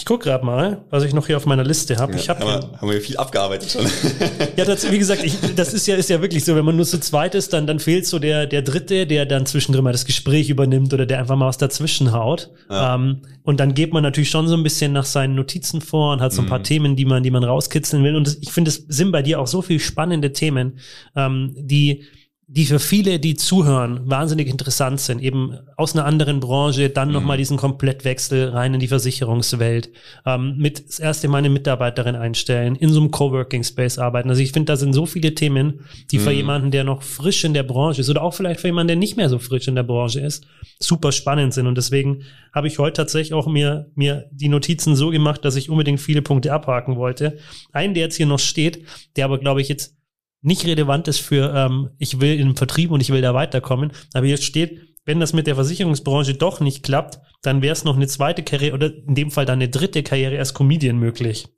[0.00, 2.12] Ich gucke gerade mal, was ich noch hier auf meiner Liste habe.
[2.12, 3.84] Ja, ich hab haben, wir, haben wir viel abgearbeitet schon.
[4.56, 6.86] ja, das, wie gesagt, ich, das ist ja ist ja wirklich so, wenn man nur
[6.86, 10.06] zu zweit ist, dann dann fehlt so der der Dritte, der dann zwischendrin mal das
[10.06, 12.48] Gespräch übernimmt oder der einfach mal was dazwischen haut.
[12.70, 12.94] Ja.
[12.94, 16.22] Ähm, und dann geht man natürlich schon so ein bisschen nach seinen Notizen vor und
[16.22, 16.64] hat so ein paar mhm.
[16.64, 18.16] Themen, die man die man rauskitzeln will.
[18.16, 20.78] Und das, ich finde, es sind bei dir auch so viel spannende Themen,
[21.14, 22.04] ähm, die
[22.52, 27.14] die für viele, die zuhören, wahnsinnig interessant sind, eben aus einer anderen Branche, dann mhm.
[27.14, 29.90] nochmal diesen Komplettwechsel rein in die Versicherungswelt,
[30.26, 34.30] ähm, mit das erste Mal eine Mitarbeiterin einstellen, in so einem Coworking Space arbeiten.
[34.30, 36.22] Also ich finde, da sind so viele Themen, die mhm.
[36.22, 38.96] für jemanden, der noch frisch in der Branche ist oder auch vielleicht für jemanden, der
[38.96, 40.44] nicht mehr so frisch in der Branche ist,
[40.80, 41.68] super spannend sind.
[41.68, 45.70] Und deswegen habe ich heute tatsächlich auch mir, mir die Notizen so gemacht, dass ich
[45.70, 47.38] unbedingt viele Punkte abhaken wollte.
[47.70, 48.84] Einen, der jetzt hier noch steht,
[49.14, 49.99] der aber, glaube ich, jetzt
[50.42, 53.92] nicht relevant ist für, ähm, ich will in den Vertrieb und ich will da weiterkommen.
[54.14, 57.96] Aber hier steht, wenn das mit der Versicherungsbranche doch nicht klappt, dann wäre es noch
[57.96, 61.48] eine zweite Karriere oder in dem Fall dann eine dritte Karriere als Comedian möglich.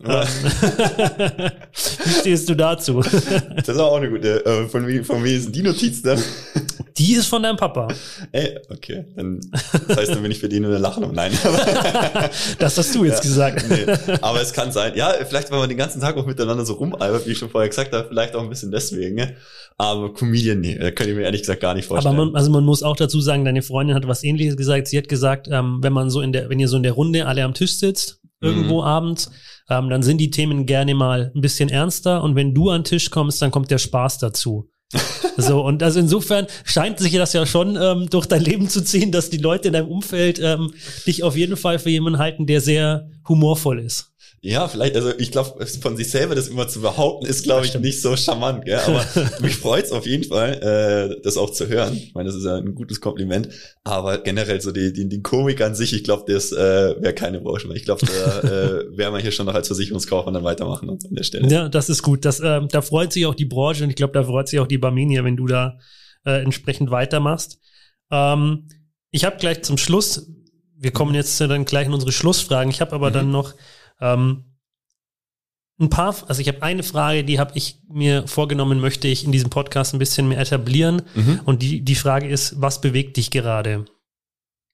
[0.00, 0.22] Ja.
[0.22, 0.28] Ähm,
[2.04, 3.00] wie stehst du dazu?
[3.02, 4.44] Das ist auch eine gute.
[4.44, 6.22] Äh, von wie, von wie ist die Notiz dann?
[6.98, 7.88] Die ist von deinem Papa.
[8.32, 9.04] Ey, okay.
[9.16, 9.40] Dann,
[9.86, 11.10] das heißt, dann bin ich für die nur eine Lachen.
[11.12, 11.32] Nein.
[12.58, 13.64] das hast du jetzt ja, gesagt.
[13.68, 13.86] Nee,
[14.20, 14.92] aber es kann sein.
[14.96, 17.68] Ja, vielleicht, weil man den ganzen Tag auch miteinander so rumalbert, wie ich schon vorher
[17.68, 19.14] gesagt habe, vielleicht auch ein bisschen deswegen.
[19.14, 19.36] Ne?
[19.76, 22.16] Aber Comedian, nee, da könnte ich mir ehrlich gesagt gar nicht vorstellen.
[22.16, 24.88] Aber man, also man muss auch dazu sagen, deine Freundin hat was ähnliches gesagt.
[24.88, 27.26] Sie hat gesagt, ähm, wenn man so in der, wenn ihr so in der Runde
[27.26, 28.86] alle am Tisch sitzt, irgendwo mhm.
[28.86, 29.30] abends,
[29.70, 32.84] ähm, dann sind die Themen gerne mal ein bisschen ernster und wenn du an den
[32.84, 34.68] Tisch kommst, dann kommt der Spaß dazu.
[35.36, 39.12] So, und also insofern scheint sich das ja schon ähm, durch dein Leben zu ziehen,
[39.12, 40.72] dass die Leute in deinem Umfeld ähm,
[41.06, 44.12] dich auf jeden Fall für jemanden halten, der sehr humorvoll ist.
[44.40, 47.74] Ja, vielleicht, also ich glaube, von sich selber das immer zu behaupten, ist, glaube ich,
[47.78, 48.78] nicht so charmant, gell?
[48.78, 49.04] aber
[49.40, 51.94] mich freut's auf jeden Fall, äh, das auch zu hören.
[51.94, 53.48] Ich meine, das ist ja ein gutes Kompliment,
[53.82, 57.40] aber generell so die, die, die Komik an sich, ich glaube, das äh, wäre keine
[57.40, 57.76] Branche mehr.
[57.76, 61.24] Ich glaube, da äh, wäre man hier schon noch als Versicherungskaufmann dann weitermachen an der
[61.24, 61.48] Stelle.
[61.48, 62.24] Ja, das ist gut.
[62.24, 64.68] Das, äh, da freut sich auch die Branche und ich glaube, da freut sich auch
[64.68, 65.78] die Barmenia, wenn du da
[66.24, 67.58] äh, entsprechend weitermachst.
[68.12, 68.68] Ähm,
[69.10, 70.30] ich habe gleich zum Schluss,
[70.76, 72.70] wir kommen jetzt dann gleich in unsere Schlussfragen.
[72.70, 73.14] Ich habe aber mhm.
[73.14, 73.54] dann noch
[74.00, 74.44] ähm,
[75.80, 79.32] ein paar, also ich habe eine Frage, die habe ich mir vorgenommen, möchte ich in
[79.32, 81.02] diesem Podcast ein bisschen mehr etablieren.
[81.14, 81.40] Mhm.
[81.44, 83.84] Und die, die Frage ist, was bewegt dich gerade?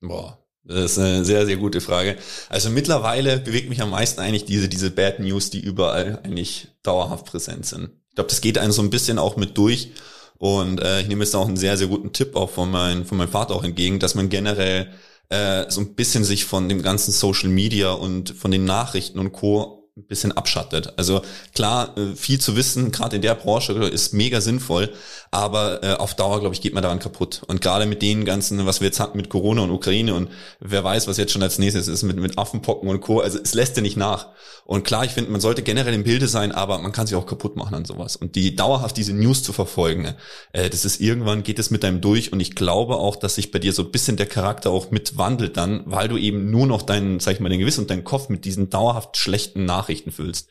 [0.01, 2.17] Boah, das ist eine sehr, sehr gute Frage.
[2.49, 7.27] Also mittlerweile bewegt mich am meisten eigentlich diese, diese Bad News, die überall eigentlich dauerhaft
[7.27, 7.91] präsent sind.
[8.09, 9.91] Ich glaube, das geht einem so ein bisschen auch mit durch.
[10.39, 13.19] Und äh, ich nehme jetzt auch einen sehr, sehr guten Tipp auch von, mein, von
[13.19, 14.91] meinem Vater auch entgegen, dass man generell
[15.29, 19.33] äh, so ein bisschen sich von dem ganzen Social Media und von den Nachrichten und
[19.33, 20.93] Co ein bisschen abschattet.
[20.97, 21.23] Also
[21.55, 24.93] klar, äh, viel zu wissen, gerade in der Branche, ist mega sinnvoll,
[25.31, 27.43] aber äh, auf Dauer, glaube ich, geht man daran kaputt.
[27.47, 30.83] Und gerade mit den ganzen, was wir jetzt hatten mit Corona und Ukraine und wer
[30.83, 33.77] weiß, was jetzt schon als nächstes ist mit, mit Affenpocken und Co., also es lässt
[33.77, 34.31] ja nicht nach.
[34.65, 37.27] Und klar, ich finde, man sollte generell im Bilde sein, aber man kann sich auch
[37.27, 38.17] kaputt machen an sowas.
[38.17, 40.15] Und die dauerhaft diese News zu verfolgen,
[40.53, 43.53] äh, das ist irgendwann, geht es mit einem durch und ich glaube auch, dass sich
[43.53, 46.83] bei dir so ein bisschen der Charakter auch mitwandelt dann, weil du eben nur noch
[46.83, 50.13] deinen, sag ich mal, den Gewissen und deinen Kopf mit diesen dauerhaft schlechten Nachrichten Nachrichten
[50.13, 50.49] füllst.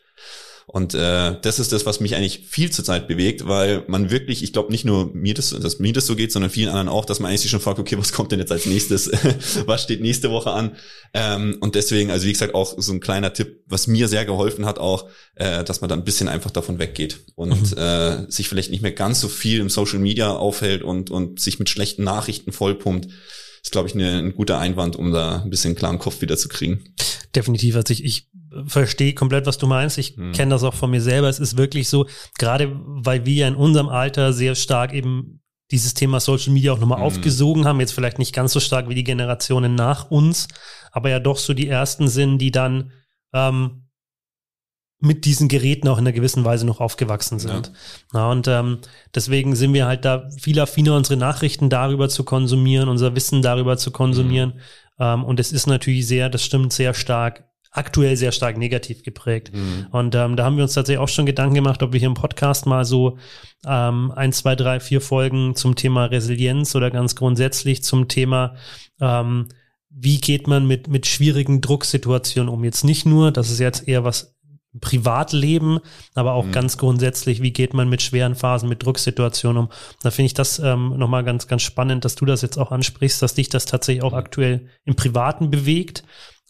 [0.66, 4.44] Und äh, das ist das, was mich eigentlich viel zur Zeit bewegt, weil man wirklich,
[4.44, 7.04] ich glaube nicht nur mir das, dass mir das so geht, sondern vielen anderen auch,
[7.04, 9.12] dass man eigentlich sich schon fragt, okay, was kommt denn jetzt als nächstes?
[9.66, 10.78] was steht nächste Woche an?
[11.14, 14.66] Ähm, und deswegen, also wie gesagt, auch so ein kleiner Tipp, was mir sehr geholfen
[14.66, 17.78] hat, auch, äh, dass man dann ein bisschen einfach davon weggeht und mhm.
[17.78, 21.60] äh, sich vielleicht nicht mehr ganz so viel im Social Media aufhält und, und sich
[21.60, 23.10] mit schlechten Nachrichten vollpumpt
[23.64, 26.50] ist, glaube ich, eine, ein guter Einwand, um da ein bisschen klaren Kopf wieder zu
[26.50, 26.84] kriegen.
[27.34, 27.76] Definitiv.
[27.76, 28.28] Also ich, ich
[28.66, 29.98] verstehe komplett, was du meinst.
[29.98, 30.32] Ich hm.
[30.34, 31.30] kenne das auch von mir selber.
[31.30, 35.42] Es ist wirklich so, gerade weil wir in unserem Alter sehr stark eben
[35.72, 37.06] dieses Thema Social Media auch nochmal Mhm.
[37.06, 37.80] aufgesogen haben.
[37.80, 40.48] Jetzt vielleicht nicht ganz so stark wie die Generationen nach uns,
[40.92, 42.92] aber ja doch so die ersten sind, die dann
[43.34, 43.88] ähm,
[45.00, 47.74] mit diesen Geräten auch in einer gewissen Weise noch aufgewachsen sind.
[48.14, 48.32] Ja.
[48.32, 48.80] und ähm,
[49.14, 53.76] deswegen sind wir halt da viel affiner, unsere Nachrichten darüber zu konsumieren, unser Wissen darüber
[53.78, 54.62] zu konsumieren.
[55.00, 57.44] Ähm, und es ist natürlich sehr, das stimmt, sehr stark,
[57.74, 59.52] aktuell sehr stark negativ geprägt.
[59.54, 59.88] Mhm.
[59.92, 62.14] Und ähm, da haben wir uns tatsächlich auch schon Gedanken gemacht, ob wir hier im
[62.14, 63.18] Podcast mal so
[63.66, 68.56] ähm, ein, zwei, drei, vier Folgen zum Thema Resilienz oder ganz grundsätzlich zum Thema
[69.02, 69.48] ähm,
[69.96, 72.64] wie geht man mit, mit schwierigen Drucksituationen um?
[72.64, 74.34] Jetzt nicht nur, das ist jetzt eher was
[74.82, 75.80] Privatleben,
[76.16, 76.52] aber auch Mhm.
[76.52, 79.70] ganz grundsätzlich, wie geht man mit schweren Phasen, mit Drucksituationen um?
[80.02, 83.22] Da finde ich das ähm, nochmal ganz, ganz spannend, dass du das jetzt auch ansprichst,
[83.22, 86.04] dass dich das tatsächlich auch aktuell im Privaten bewegt.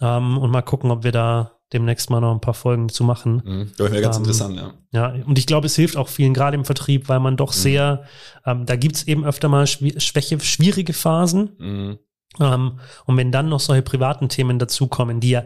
[0.03, 3.41] Ähm, und mal gucken, ob wir da demnächst mal noch ein paar Folgen zu machen.
[3.43, 3.71] Mhm.
[3.73, 4.73] Ich mir ganz Ähm, interessant, ja.
[4.91, 8.03] Ja, und ich glaube, es hilft auch vielen, gerade im Vertrieb, weil man doch sehr,
[8.45, 11.51] ähm, da gibt's eben öfter mal Schwäche, schwierige Phasen.
[11.57, 11.99] Mhm.
[12.39, 15.43] Ähm, und wenn dann noch solche privaten Themen dazukommen, die ja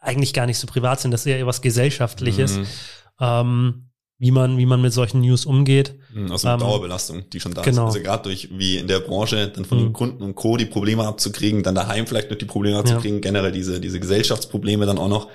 [0.00, 2.66] eigentlich gar nicht so privat sind, das ist eher was Gesellschaftliches, Mhm.
[3.20, 5.94] ähm, wie man, wie man mit solchen News umgeht.
[6.30, 7.88] Aus einer Ähm, Dauerbelastung, die schon da genau.
[7.88, 7.94] ist.
[7.94, 9.82] Also gerade durch, wie in der Branche, dann von Mhm.
[9.84, 10.56] den Kunden und Co.
[10.56, 14.98] die Probleme abzukriegen, dann daheim vielleicht noch die Probleme abzukriegen, generell diese, diese Gesellschaftsprobleme dann
[14.98, 15.28] auch noch.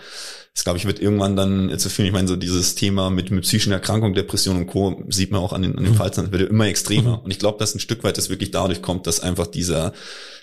[0.56, 2.06] Das glaube ich wird irgendwann dann zu viel.
[2.06, 5.04] Ich meine, so dieses Thema mit, mit psychischen Erkrankungen, Depression und Co.
[5.10, 5.98] sieht man auch an den, an den Mhm.
[5.98, 7.18] Fallzahlen, das wird ja immer extremer.
[7.18, 7.24] Mhm.
[7.26, 9.94] Und ich glaube, dass ein Stück weit das wirklich dadurch kommt, dass einfach dieser,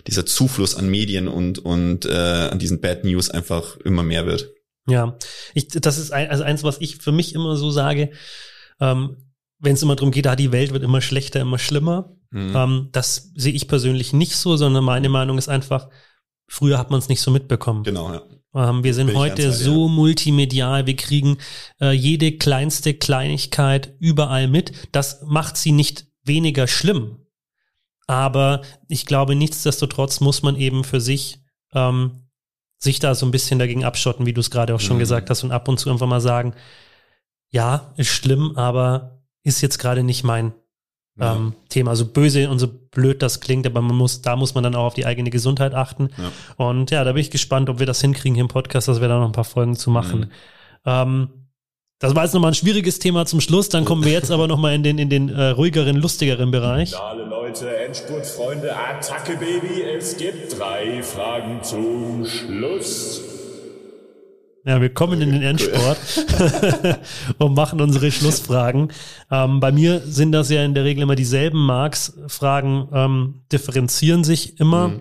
[0.06, 4.52] dieser Zufluss an Medien und, und äh, an diesen Bad News einfach immer mehr wird.
[4.88, 5.16] Ja,
[5.54, 8.10] ich, das ist ein, also eins, was ich für mich immer so sage,
[8.80, 9.16] ähm,
[9.58, 12.16] wenn es immer darum geht, ah, die Welt wird immer schlechter, immer schlimmer.
[12.30, 12.52] Mhm.
[12.54, 15.88] Ähm, das sehe ich persönlich nicht so, sondern meine Meinung ist einfach,
[16.46, 17.82] früher hat man es nicht so mitbekommen.
[17.82, 18.22] Genau, ja.
[18.54, 19.52] Ähm, wir sind heute dir.
[19.52, 21.38] so multimedial, wir kriegen
[21.80, 24.72] äh, jede kleinste Kleinigkeit überall mit.
[24.92, 27.18] Das macht sie nicht weniger schlimm.
[28.06, 31.40] Aber ich glaube, nichtsdestotrotz muss man eben für sich
[31.74, 32.25] ähm,
[32.78, 35.00] sich da so ein bisschen dagegen abschotten, wie du es gerade auch schon Mhm.
[35.00, 36.54] gesagt hast, und ab und zu einfach mal sagen,
[37.50, 40.52] ja, ist schlimm, aber ist jetzt gerade nicht mein
[41.18, 41.34] Ja.
[41.36, 41.96] ähm, Thema.
[41.96, 44.84] So böse und so blöd das klingt, aber man muss, da muss man dann auch
[44.84, 46.10] auf die eigene Gesundheit achten.
[46.18, 46.64] Ja.
[46.66, 49.08] Und ja, da bin ich gespannt, ob wir das hinkriegen hier im Podcast, dass wir
[49.08, 50.20] da noch ein paar Folgen zu machen.
[50.20, 50.30] Mhm.
[50.84, 51.28] Ähm,
[51.98, 53.70] das war jetzt nochmal ein schwieriges Thema zum Schluss.
[53.70, 56.98] Dann kommen wir jetzt aber nochmal in den, in den äh, ruhigeren, lustigeren Bereich.
[56.98, 63.22] Alle Leute, Endspurtfreunde, Attacke Baby, es gibt drei Fragen zum Schluss.
[64.66, 65.96] Ja, wir kommen in den Endsport
[67.38, 68.92] und machen unsere Schlussfragen.
[69.30, 71.64] Ähm, bei mir sind das ja in der Regel immer dieselben.
[71.64, 74.88] Marks Fragen ähm, differenzieren sich immer.
[74.88, 75.00] Mhm.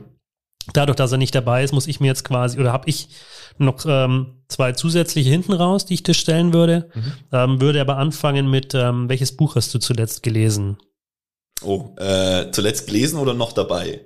[0.73, 3.09] Dadurch, dass er nicht dabei ist, muss ich mir jetzt quasi, oder habe ich
[3.57, 6.89] noch ähm, zwei zusätzliche hinten raus, die ich dir stellen würde.
[6.93, 7.13] Mhm.
[7.31, 10.77] Ähm, würde aber anfangen mit, ähm, welches Buch hast du zuletzt gelesen?
[11.61, 14.01] Oh, äh, zuletzt gelesen oder noch dabei?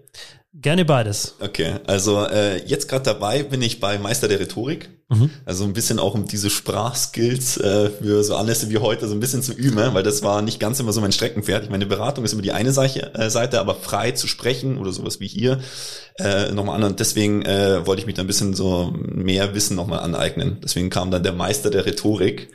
[0.61, 1.35] Gerne beides.
[1.39, 4.89] Okay, also äh, jetzt gerade dabei bin ich bei Meister der Rhetorik.
[5.07, 5.29] Mhm.
[5.45, 9.21] Also ein bisschen auch um diese Sprachskills äh, für so Anlässe wie heute so ein
[9.21, 11.63] bisschen zu üben, weil das war nicht ganz immer so mein Streckenpferd.
[11.63, 14.91] Ich meine, Beratung ist immer die eine Seite, äh, Seite aber frei zu sprechen oder
[14.91, 15.61] sowas wie hier
[16.17, 16.83] äh, nochmal an.
[16.83, 20.57] Und deswegen äh, wollte ich mich da ein bisschen so mehr Wissen nochmal aneignen.
[20.61, 22.49] Deswegen kam dann der Meister der Rhetorik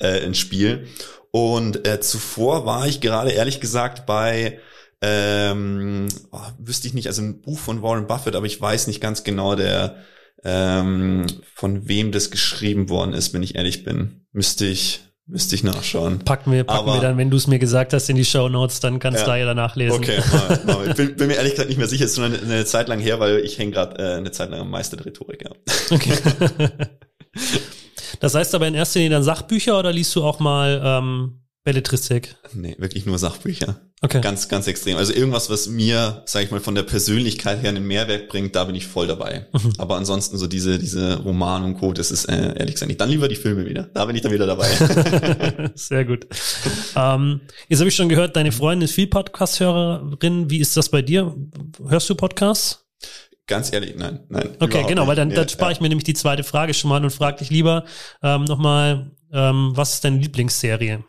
[0.00, 0.86] äh, ins Spiel.
[1.30, 4.58] Und äh, zuvor war ich gerade ehrlich gesagt bei
[5.02, 9.00] ähm, oh, wüsste ich nicht, also ein Buch von Warren Buffett, aber ich weiß nicht
[9.00, 9.96] ganz genau, der
[10.44, 14.26] ähm, von wem das geschrieben worden ist, wenn ich ehrlich bin.
[14.32, 16.20] Müsste ich, müsste ich nachschauen.
[16.20, 18.48] Packen wir, packen Aber- wir dann, wenn du es mir gesagt hast, in die Show
[18.48, 19.24] Notes, dann kannst Ja.
[19.24, 19.96] du da ja danach lesen.
[19.96, 20.88] Okay, mal, mal.
[20.88, 23.00] Ich bin, bin mir ehrlich gesagt nicht mehr sicher, ist schon eine, eine Zeit lang
[23.00, 25.50] her, weil ich hänge gerade äh, eine Zeit lang am Meister der Rhetorik, ja.
[25.90, 26.12] Okay.
[28.20, 32.36] das heißt aber in erster Linie dann Sachbücher oder liest du auch mal ähm, Belletristik?
[32.54, 33.80] Nee, wirklich nur Sachbücher.
[34.00, 34.22] Okay.
[34.22, 34.96] Ganz, ganz extrem.
[34.96, 38.64] Also irgendwas, was mir, sag ich mal, von der Persönlichkeit her einen Mehrwert bringt, da
[38.64, 39.46] bin ich voll dabei.
[39.52, 39.74] Mhm.
[39.76, 43.00] Aber ansonsten so diese, diese Roman und Co., das ist äh, ehrlich gesagt nicht.
[43.00, 43.82] Dann lieber die Filme wieder.
[43.92, 44.68] Da bin ich dann wieder dabei.
[45.74, 46.26] Sehr gut.
[46.96, 50.48] ähm, jetzt habe ich schon gehört, deine Freundin ist viel Podcast-Hörerin.
[50.48, 51.34] Wie ist das bei dir?
[51.86, 52.86] Hörst du Podcasts?
[53.46, 54.56] Ganz ehrlich, nein, nein.
[54.60, 57.02] Okay, genau, weil dann, dann Nee, spare ich mir nämlich die zweite Frage schon mal
[57.02, 57.84] und frage dich lieber
[58.22, 61.04] ähm, nochmal, ähm, was ist deine Lieblingsserie?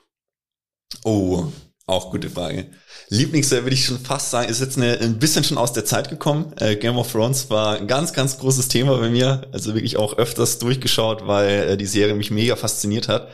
[1.04, 1.46] Oh,
[1.88, 2.68] auch gute Frage.
[3.10, 6.10] Lieblingsserie würde ich schon fast sagen, ist jetzt eine, ein bisschen schon aus der Zeit
[6.10, 6.54] gekommen.
[6.60, 9.48] Äh, Game of Thrones war ein ganz, ganz großes Thema bei mir.
[9.52, 13.28] Also wirklich auch öfters durchgeschaut, weil äh, die Serie mich mega fasziniert hat.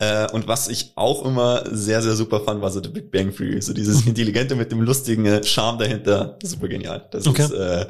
[0.00, 3.32] Äh, und was ich auch immer sehr, sehr super fand, war so The Big Bang
[3.34, 3.62] Theory.
[3.62, 6.38] So dieses Intelligente mit dem lustigen äh, Charme dahinter.
[6.42, 7.06] Super genial.
[7.12, 7.44] Das Okay.
[7.44, 7.86] ist, äh,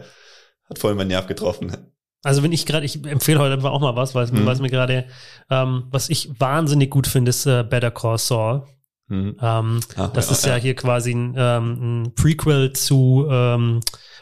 [0.68, 1.74] hat voll meinen Nerv getroffen.
[2.22, 4.62] Also wenn ich gerade, ich empfehle heute einfach auch mal was, weil es mir, Mhm.
[4.62, 5.06] mir gerade,
[5.50, 8.64] ähm, was ich wahnsinnig gut finde, ist äh, Better Call Saul.
[9.08, 9.36] Mhm.
[9.40, 10.62] Ähm, Ah, das ja, ist ja, ja.
[10.62, 13.80] hier quasi ein, ähm, ein Prequel zu ähm,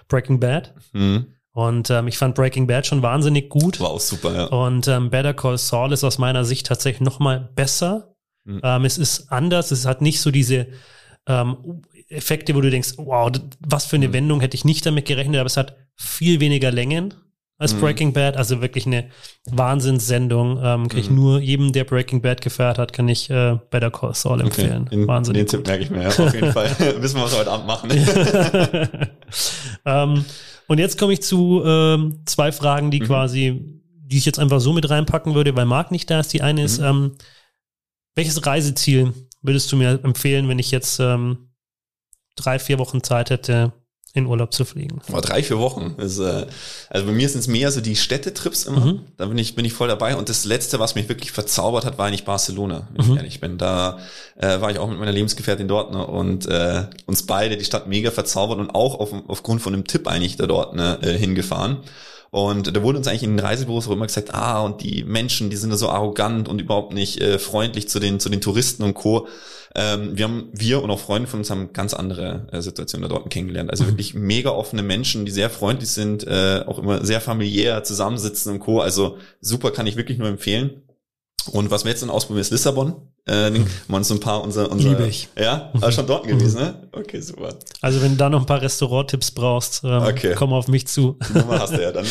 [0.08, 0.74] Breaking Bad.
[0.92, 1.26] Mhm.
[1.52, 3.78] Und ähm, ich fand Breaking Bad schon wahnsinnig gut.
[3.80, 4.44] War auch super, ja.
[4.46, 8.14] Und ähm, Better Call Saul ist aus meiner Sicht tatsächlich noch mal besser.
[8.44, 8.60] Mhm.
[8.64, 9.70] Ähm, es ist anders.
[9.70, 10.66] Es hat nicht so diese
[11.26, 13.30] ähm, Effekte, wo du denkst, wow,
[13.60, 14.12] was für eine Mhm.
[14.14, 15.36] Wendung hätte ich nicht damit gerechnet.
[15.38, 17.14] Aber es hat viel weniger Längen
[17.62, 17.80] als Mhm.
[17.80, 18.36] Breaking Bad.
[18.36, 19.08] Also wirklich eine
[19.50, 20.58] Wahnsinnssendung.
[20.62, 21.16] Ähm, kann ich Mhm.
[21.16, 24.86] nur jedem, der Breaking Bad gefeiert hat, kann ich äh, Better Call Saul empfehlen.
[24.86, 26.68] Den, Wahnsinnig den Tipp merke ich mir, ja, auf jeden Fall.
[27.00, 27.90] Wissen wir, was wir heute Abend machen.
[29.86, 30.24] ähm,
[30.68, 33.04] und jetzt komme ich zu ähm, zwei Fragen, die Mhm.
[33.04, 36.32] quasi, die ich jetzt einfach so mit reinpacken würde, weil Marc nicht da ist.
[36.32, 36.84] Die eine ist, Mhm.
[36.86, 37.12] ähm,
[38.14, 41.48] welches Reiseziel würdest du mir empfehlen, wenn ich jetzt ähm,
[42.36, 43.72] drei, vier Wochen Zeit hätte,
[44.14, 45.00] in Urlaub zu fliegen?
[45.08, 45.94] Boah, drei, vier Wochen.
[45.96, 46.46] Das, äh,
[46.90, 48.84] also bei mir sind es mehr so die Städtetrips immer.
[48.84, 49.00] Mhm.
[49.16, 50.16] Da bin ich, bin ich voll dabei.
[50.16, 53.12] Und das letzte, was mich wirklich verzaubert hat, war eigentlich Barcelona, wenn Mhm.
[53.12, 53.56] ich ehrlich bin.
[53.58, 53.98] Da
[54.36, 57.86] äh, war ich auch mit meiner Lebensgefährtin dort ne, und äh, uns beide die Stadt
[57.86, 61.78] mega verzaubert und auch auf, aufgrund von einem Tipp eigentlich da dort ne, äh, hingefahren.
[62.30, 65.50] Und da wurde uns eigentlich in den Reisebüros auch immer gesagt, ah, und die Menschen,
[65.50, 68.82] die sind da so arrogant und überhaupt nicht äh, freundlich zu den, zu den Touristen
[68.84, 69.26] und Co.
[69.74, 73.14] Ähm, wir haben, wir und auch Freunde von uns haben ganz andere äh, Situationen da
[73.14, 73.70] dort kennengelernt.
[73.70, 78.52] Also wirklich mega offene Menschen, die sehr freundlich sind, äh, auch immer sehr familiär zusammensitzen
[78.52, 78.80] und Co.
[78.80, 80.82] Also super, kann ich wirklich nur empfehlen.
[81.50, 82.94] Und was wir jetzt dann ausprobieren, ist Lissabon.
[83.26, 83.66] Äh, mhm.
[83.86, 85.28] man so ein paar unser, unser Liebe ich.
[85.38, 86.88] Ja, war schon dort gewesen, ne?
[86.92, 87.54] Okay, super.
[87.80, 90.34] Also wenn du da noch ein paar Restauranttipps brauchst, ähm, Okay.
[90.36, 91.18] komm auf mich zu.
[91.28, 92.04] Die Nummer hast du ja dann.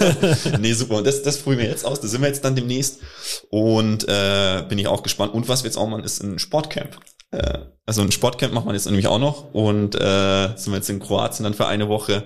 [0.60, 0.96] nee, super.
[0.96, 2.00] Und das, das probieren wir jetzt aus.
[2.00, 3.00] Da sind wir jetzt dann demnächst.
[3.50, 5.34] Und äh, bin ich auch gespannt.
[5.34, 6.98] Und was wir jetzt auch machen, ist ein Sportcamp.
[7.32, 9.52] Äh, also ein Sportcamp macht man jetzt nämlich auch noch.
[9.52, 12.24] Und äh, sind wir jetzt in Kroatien dann für eine Woche.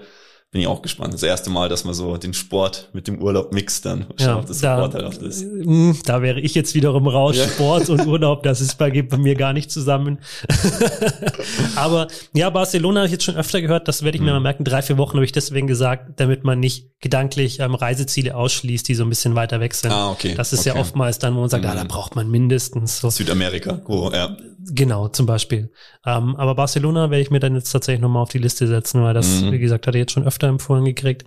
[0.52, 1.14] Bin ich auch gespannt.
[1.14, 4.06] Das erste Mal, dass man so den Sport mit dem Urlaub mixt dann.
[4.18, 5.42] Ja, ob das da, vorteilhaft ist.
[5.42, 7.36] äh, da wäre ich jetzt wiederum raus.
[7.36, 7.46] Ja.
[7.46, 10.18] Sport und Urlaub, das ist bei, bei mir gar nicht zusammen.
[11.76, 14.34] Aber ja, Barcelona habe ich jetzt schon öfter gehört, das werde ich mir Mhm.
[14.34, 14.64] mal merken.
[14.64, 18.94] Drei, vier Wochen habe ich deswegen gesagt, damit man nicht gedanklich ähm, Reiseziele ausschließt, die
[18.94, 19.90] so ein bisschen weiter weg sind.
[19.92, 20.34] Ah, okay.
[20.36, 20.70] Das ist okay.
[20.70, 21.88] ja oftmals dann, wo man sagt, ah, da Mhm.
[21.88, 23.10] braucht man mindestens so.
[23.10, 23.80] Südamerika.
[23.86, 24.36] Oh, ja.
[24.72, 25.70] Genau, zum Beispiel.
[26.04, 29.14] Ähm, aber Barcelona werde ich mir dann jetzt tatsächlich nochmal auf die Liste setzen, weil
[29.14, 29.52] das, Mhm.
[29.52, 31.24] wie gesagt, hatte ich jetzt schon öfter empfohlen gekriegt.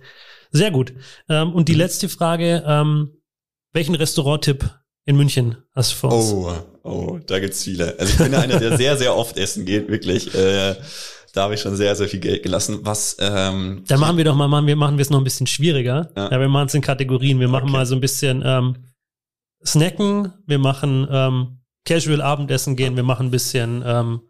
[0.52, 0.92] Sehr gut.
[1.28, 1.64] Ähm, und Mhm.
[1.64, 3.10] die letzte Frage, ähm,
[3.72, 4.70] welchen Restauranttipp
[5.06, 6.32] in München hast du für uns?
[6.32, 6.52] Oh,
[6.84, 7.98] oh, da gibt's viele.
[7.98, 10.32] Also ich bin ja einer, der sehr, sehr oft essen geht, wirklich.
[10.34, 10.76] Äh,
[11.32, 12.78] da habe ich schon sehr, sehr viel Geld gelassen.
[12.82, 15.48] Was ähm, Dann machen wir doch mal, machen wir, machen wir es noch ein bisschen
[15.48, 16.10] schwieriger.
[16.16, 16.30] Ja.
[16.30, 17.40] Ja, wir machen es in Kategorien.
[17.40, 17.72] Wir machen Okay.
[17.72, 18.76] mal so ein bisschen ähm,
[19.66, 24.20] Snacken, wir machen ähm, Casual Abendessen gehen, wir machen ein bisschen ähm,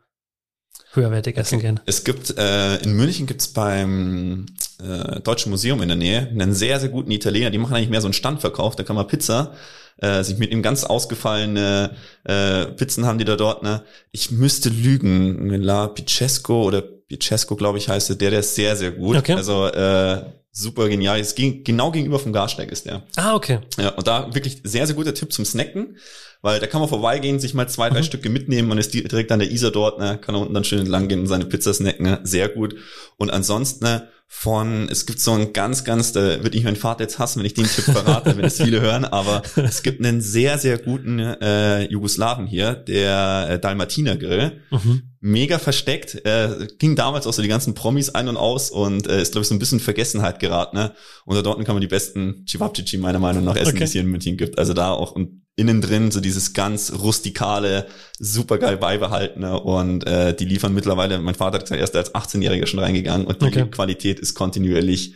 [0.93, 1.81] höherwertig essen gehen.
[1.87, 4.47] Es gibt äh, in München gibt's beim
[4.83, 7.51] äh, Deutschen Museum in der Nähe einen sehr, sehr guten Italiener.
[7.51, 8.77] Die machen eigentlich mehr so einen Standverkauf.
[8.77, 9.55] Da kann man Pizza
[9.99, 13.63] äh, sich mit ihm ganz ausgefallene äh, Pizzen haben die da dort.
[13.63, 15.63] Ne, ich müsste lügen.
[15.63, 18.17] La Picesco oder Picesco, glaube ich, heißt der.
[18.17, 19.17] Der ist sehr, sehr gut.
[19.17, 19.35] Okay.
[19.35, 21.21] Also äh, super genial.
[21.21, 23.03] Es ging genau gegenüber vom Garsteig ist der.
[23.17, 23.61] Ah, okay.
[23.79, 25.97] Ja, und da wirklich sehr, sehr guter Tipp zum Snacken,
[26.45, 28.05] weil da kann man vorbeigehen, sich mal zwei, drei Mhm.
[28.05, 30.65] Stücke mitnehmen, man ist di- direkt an der Isar dort, ne, kann da unten dann
[30.65, 32.75] schön entlang gehen und seine Pizza snacken, ne, sehr gut.
[33.17, 37.03] Und ansonsten, ne, von, es gibt so einen ganz, ganz, da wird ich meinen Vater
[37.05, 40.21] jetzt hassen, wenn ich den Tipp verrate, wenn es viele hören, aber es gibt einen
[40.21, 45.03] sehr, sehr guten äh, Jugoslawen hier, der äh, Dalmatiner Grill Mhm.
[45.21, 46.25] mega versteckt.
[46.27, 49.43] Äh, ging damals auch so die ganzen Promis ein und aus und äh, ist, glaube
[49.43, 50.77] ich, so ein bisschen Vergessenheit geraten.
[50.77, 50.93] Ne?
[51.27, 53.79] Und da dort kann man die besten Cevapcici meiner Meinung nach essen, Okay.
[53.79, 54.59] die es hier in München gibt.
[54.59, 57.87] Also da auch und innen drin so dieses ganz rustikale,
[58.19, 62.15] supergeil beibehaltene und äh, die liefern mittlerweile, mein Vater hat gesagt, er ist da als
[62.15, 63.67] 18-Jähriger schon reingegangen und die Okay.
[63.71, 65.15] Qualität ist kontinuierlich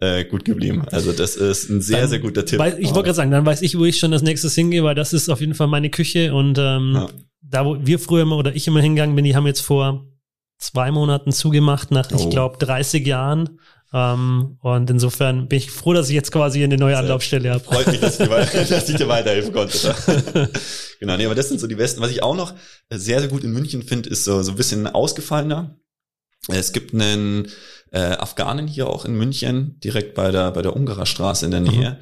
[0.00, 0.84] äh, gut geblieben.
[0.90, 2.58] Also das ist ein sehr, Dann sehr guter Tipp.
[2.58, 4.94] Weiß, ich wollte gerade sagen, dann weiß ich, wo ich schon das nächstes hingehe, weil
[4.94, 7.08] das ist auf jeden Fall meine Küche und ähm, Ja.
[7.42, 10.06] da, wo wir früher immer oder ich immer hingegangen bin, die haben jetzt vor
[10.58, 12.30] zwei Monaten zugemacht, nach, ich Oh.
[12.30, 13.58] glaube, 30 Jahren.
[13.96, 17.62] Ähm, und insofern bin ich froh, dass ich jetzt quasi eine neue Anlaufstelle habe.
[17.62, 19.94] Freut mich, dass ich, dir, dass ich dir weiterhelfen konnte.
[21.00, 22.00] genau, nee, aber das sind so die besten.
[22.00, 22.54] Was ich auch noch
[22.90, 25.76] sehr, sehr gut in München finde, ist so, so ein bisschen ausgefallener.
[26.48, 27.48] Es gibt einen
[27.92, 31.60] äh, Afghanen hier auch in München, direkt bei der, bei der Ungarer Straße in der
[31.60, 31.98] Nähe.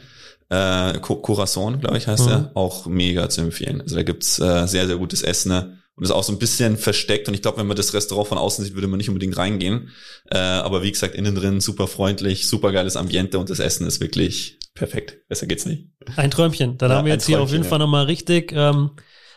[0.48, 2.32] Äh, Co- Corazon, glaube ich, heißt Mhm.
[2.32, 2.50] er.
[2.54, 3.80] Auch mega zu empfehlen.
[3.82, 5.50] Also da gibt's äh, sehr, sehr gutes Essen.
[5.50, 5.78] Ne?
[6.02, 7.28] Und ist auch so ein bisschen versteckt.
[7.28, 9.90] Und ich glaube, wenn man das Restaurant von außen sieht, würde man nicht unbedingt reingehen.
[10.32, 14.00] Äh, aber wie gesagt, innen drin super freundlich, super geiles Ambiente und das Essen ist
[14.00, 15.18] wirklich perfekt.
[15.28, 15.86] Besser geht's nicht.
[16.16, 16.76] Ein Träumchen.
[16.76, 17.68] Dann Ja, haben wir jetzt hier auf jeden ja.
[17.68, 18.90] Fall nochmal richtig ähm,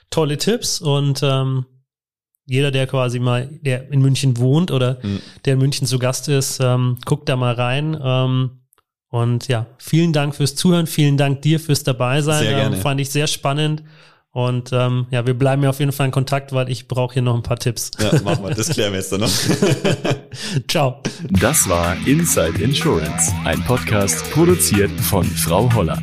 [0.10, 1.68] tolle Tipps und ähm,
[2.48, 5.22] jeder, der quasi mal, der in München wohnt oder Mhm.
[5.46, 7.96] der in München zu Gast ist, ähm, guckt da mal rein.
[8.04, 8.62] Ähm,
[9.10, 12.42] und ja, vielen Dank fürs Zuhören, vielen Dank dir fürs dabei sein.
[12.42, 12.76] Sehr gerne.
[12.78, 13.84] Ähm, fand ich sehr spannend.
[14.36, 17.22] Und ähm, ja, wir bleiben ja auf jeden Fall in Kontakt, weil ich brauche hier
[17.22, 17.92] noch ein paar Tipps.
[17.98, 18.54] Ja, machen wir.
[18.54, 19.30] Das klären wir jetzt dann noch.
[20.68, 21.02] Ciao.
[21.30, 26.00] Das war Inside Insurance, ein Podcast produziert von Frau Holler.